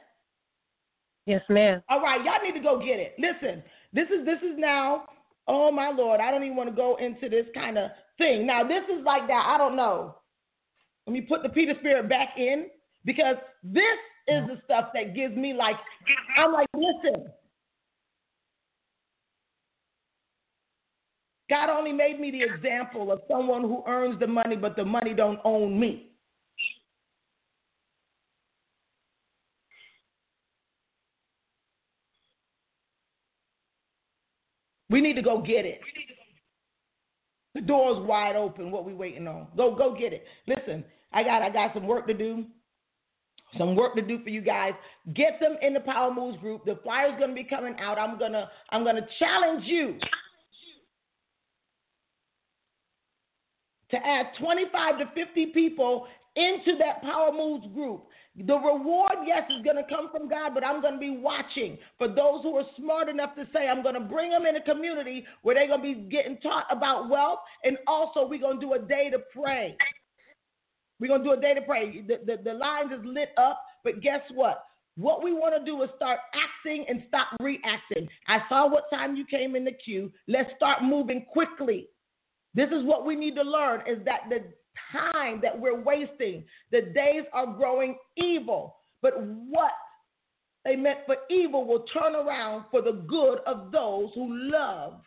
Yes, 1.25 1.41
ma'am. 1.49 1.81
All 1.89 2.01
right, 2.01 2.23
y'all 2.23 2.43
need 2.43 2.53
to 2.53 2.63
go 2.63 2.77
get 2.77 2.99
it. 2.99 3.15
Listen, 3.17 3.63
this 3.93 4.07
is 4.09 4.25
this 4.25 4.39
is 4.39 4.57
now. 4.57 5.05
Oh 5.47 5.71
my 5.71 5.89
Lord, 5.89 6.19
I 6.19 6.29
don't 6.31 6.43
even 6.43 6.57
want 6.57 6.69
to 6.69 6.75
go 6.75 6.97
into 6.97 7.29
this 7.29 7.45
kind 7.53 7.77
of 7.77 7.91
thing. 8.17 8.45
Now 8.45 8.67
this 8.67 8.83
is 8.93 9.03
like 9.05 9.27
that. 9.27 9.45
I 9.47 9.57
don't 9.57 9.75
know. 9.75 10.15
Let 11.07 11.13
me 11.13 11.21
put 11.21 11.43
the 11.43 11.49
Peter 11.49 11.73
Spirit 11.79 12.09
back 12.09 12.29
in 12.37 12.67
because 13.05 13.35
this 13.63 13.83
is 14.27 14.47
the 14.47 14.61
stuff 14.65 14.89
that 14.93 15.15
gives 15.15 15.35
me 15.35 15.53
like, 15.53 15.75
I'm 16.37 16.51
like, 16.51 16.67
listen. 16.73 17.27
God 21.47 21.69
only 21.69 21.91
made 21.91 22.19
me 22.19 22.31
the 22.31 22.41
example 22.41 23.11
of 23.11 23.21
someone 23.29 23.61
who 23.61 23.83
earns 23.87 24.19
the 24.19 24.25
money, 24.25 24.55
but 24.55 24.75
the 24.75 24.83
money 24.83 25.13
don't 25.13 25.39
own 25.43 25.79
me. 25.79 26.07
We 34.89 35.01
need 35.01 35.15
to 35.15 35.21
go 35.21 35.41
get 35.41 35.65
it. 35.65 35.81
The 37.55 37.61
door's 37.61 38.05
wide 38.05 38.35
open. 38.35 38.69
What 38.69 38.85
we 38.85 38.93
waiting 38.93 39.27
on? 39.27 39.47
Go, 39.55 39.73
go 39.73 39.95
get 39.97 40.11
it. 40.11 40.25
Listen, 40.45 40.83
I 41.13 41.23
got, 41.23 41.41
I 41.41 41.49
got 41.49 41.73
some 41.73 41.87
work 41.87 42.05
to 42.07 42.13
do. 42.13 42.45
Some 43.57 43.75
work 43.75 43.95
to 43.95 44.01
do 44.01 44.21
for 44.21 44.29
you 44.29 44.41
guys. 44.41 44.73
Get 45.13 45.39
them 45.39 45.55
in 45.61 45.73
the 45.73 45.79
Power 45.79 46.13
Moves 46.13 46.37
group. 46.39 46.65
The 46.65 46.77
flyer's 46.83 47.17
gonna 47.17 47.33
be 47.33 47.45
coming 47.45 47.75
out. 47.79 47.97
I'm 47.97 48.19
gonna, 48.19 48.49
I'm 48.71 48.83
gonna 48.83 49.07
challenge 49.19 49.63
you 49.65 49.97
to 53.91 53.97
add 53.97 54.25
25 54.37 54.99
to 54.99 55.05
50 55.15 55.45
people 55.47 56.07
into 56.35 56.77
that 56.79 57.01
Power 57.01 57.31
Moves 57.31 57.65
group. 57.73 58.03
The 58.37 58.55
reward, 58.55 59.15
yes, 59.25 59.43
is 59.49 59.63
going 59.63 59.77
to 59.77 59.87
come 59.87 60.09
from 60.11 60.27
God, 60.27 60.53
but 60.53 60.63
I'm 60.63 60.81
going 60.81 60.95
to 60.95 60.99
be 60.99 61.17
watching 61.17 61.77
for 61.97 62.09
those 62.09 62.43
who 62.43 62.57
are 62.57 62.65
smart 62.77 63.07
enough 63.07 63.33
to 63.35 63.47
say, 63.53 63.67
I'm 63.67 63.81
going 63.81 63.95
to 63.95 64.01
bring 64.01 64.31
them 64.31 64.45
in 64.45 64.57
a 64.57 64.61
community 64.61 65.25
where 65.41 65.55
they're 65.55 65.67
going 65.67 65.81
to 65.81 66.01
be 66.01 66.09
getting 66.09 66.37
taught 66.39 66.65
about 66.69 67.09
wealth, 67.09 67.39
and 67.63 67.77
also 67.87 68.27
we're 68.27 68.41
going 68.41 68.59
to 68.59 68.65
do 68.65 68.73
a 68.73 68.79
day 68.79 69.09
to 69.09 69.19
pray. 69.33 69.77
We're 70.99 71.07
going 71.07 71.23
to 71.23 71.29
do 71.29 71.33
a 71.33 71.41
day 71.41 71.53
to 71.53 71.61
pray. 71.61 72.01
The, 72.01 72.19
the, 72.25 72.43
the 72.43 72.53
lines 72.53 72.91
is 72.91 73.05
lit 73.05 73.29
up, 73.37 73.61
but 73.85 74.01
guess 74.01 74.21
what? 74.33 74.65
What 74.97 75.23
we 75.23 75.31
want 75.31 75.55
to 75.57 75.63
do 75.65 75.81
is 75.83 75.89
start 75.95 76.19
acting 76.33 76.85
and 76.89 77.03
stop 77.07 77.27
reacting. 77.41 78.07
I 78.27 78.39
saw 78.49 78.69
what 78.69 78.89
time 78.89 79.15
you 79.15 79.25
came 79.25 79.55
in 79.55 79.63
the 79.63 79.73
queue. 79.73 80.11
Let's 80.27 80.49
start 80.57 80.83
moving 80.83 81.25
quickly. 81.31 81.87
This 82.53 82.69
is 82.69 82.85
what 82.85 83.05
we 83.05 83.15
need 83.15 83.35
to 83.35 83.43
learn 83.43 83.81
is 83.81 84.03
that 84.05 84.21
the 84.29 84.43
time 84.91 85.39
that 85.41 85.59
we're 85.59 85.81
wasting. 85.81 86.43
The 86.71 86.81
days 86.93 87.23
are 87.33 87.47
growing 87.47 87.97
evil. 88.17 88.77
But 89.01 89.13
what 89.21 89.71
they 90.63 90.75
meant 90.75 90.99
for 91.05 91.17
evil 91.29 91.65
will 91.65 91.85
turn 91.93 92.15
around 92.15 92.65
for 92.71 92.81
the 92.81 93.03
good 93.07 93.39
of 93.45 93.71
those 93.71 94.09
who 94.15 94.27
love 94.51 95.01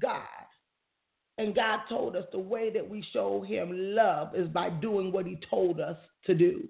God. 0.00 0.22
And 1.36 1.54
God 1.54 1.80
told 1.88 2.16
us 2.16 2.24
the 2.32 2.38
way 2.38 2.70
that 2.72 2.88
we 2.88 3.04
show 3.12 3.42
him 3.42 3.70
love 3.72 4.34
is 4.34 4.48
by 4.48 4.70
doing 4.70 5.10
what 5.12 5.26
he 5.26 5.38
told 5.50 5.80
us 5.80 5.96
to 6.26 6.34
do. 6.34 6.68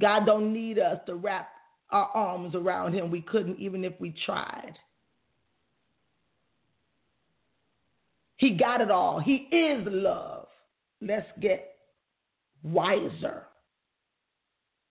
God 0.00 0.26
don't 0.26 0.52
need 0.52 0.78
us 0.78 1.00
to 1.06 1.14
wrap 1.14 1.48
our 1.90 2.08
arms 2.14 2.54
around 2.54 2.92
him. 2.92 3.10
We 3.10 3.22
couldn't 3.22 3.58
even 3.58 3.84
if 3.84 3.94
we 3.98 4.14
tried. 4.24 4.74
He 8.38 8.50
got 8.50 8.80
it 8.80 8.90
all. 8.90 9.20
He 9.20 9.48
is 9.52 9.86
love. 9.90 10.46
Let's 11.02 11.26
get 11.40 11.74
wiser. 12.62 13.44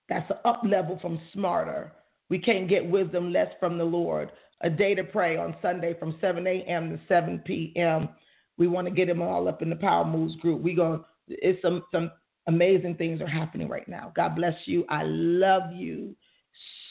That's 0.10 0.30
an 0.30 0.38
up 0.46 0.62
level 0.64 1.00
from 1.02 1.20
smarter. 1.34 1.92
We 2.30 2.40
can't 2.40 2.70
get 2.70 2.90
wisdom 2.90 3.32
less 3.32 3.48
from 3.60 3.78
the 3.78 3.84
Lord. 3.84 4.32
A 4.62 4.70
day 4.70 4.96
to 4.96 5.04
pray 5.04 5.38
on 5.38 5.56
Sunday 5.62 5.96
from 6.00 6.18
7 6.20 6.46
a.m. 6.46 6.90
to 6.90 7.00
7 7.08 7.40
p.m. 7.46 8.10
We 8.58 8.68
want 8.68 8.88
to 8.88 8.94
get 8.94 9.08
them 9.08 9.22
all 9.22 9.48
up 9.48 9.62
in 9.62 9.70
the 9.70 9.76
Power 9.76 10.06
Moves 10.06 10.36
group. 10.38 10.62
We 10.62 10.74
going 10.74 11.04
it's 11.28 11.62
some 11.62 11.84
some 11.92 12.12
amazing 12.48 12.96
things 12.96 13.22
are 13.22 13.28
happening 13.28 13.68
right 13.68 13.88
now. 13.88 14.12
God 14.16 14.36
bless 14.36 14.56
you. 14.66 14.86
I 14.90 15.04
love 15.04 15.74
you 15.74 16.16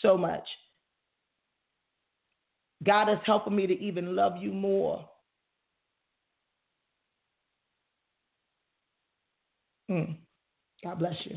so 0.02 0.16
much. 0.16 0.46
God 2.84 3.10
is 3.10 3.18
helping 3.24 3.56
me 3.56 3.66
to 3.66 3.78
even 3.80 4.14
love 4.14 4.34
you 4.38 4.52
more. 4.52 5.08
Mm. 9.90 10.16
God 10.84 10.98
bless 10.98 11.16
you. 11.26 11.36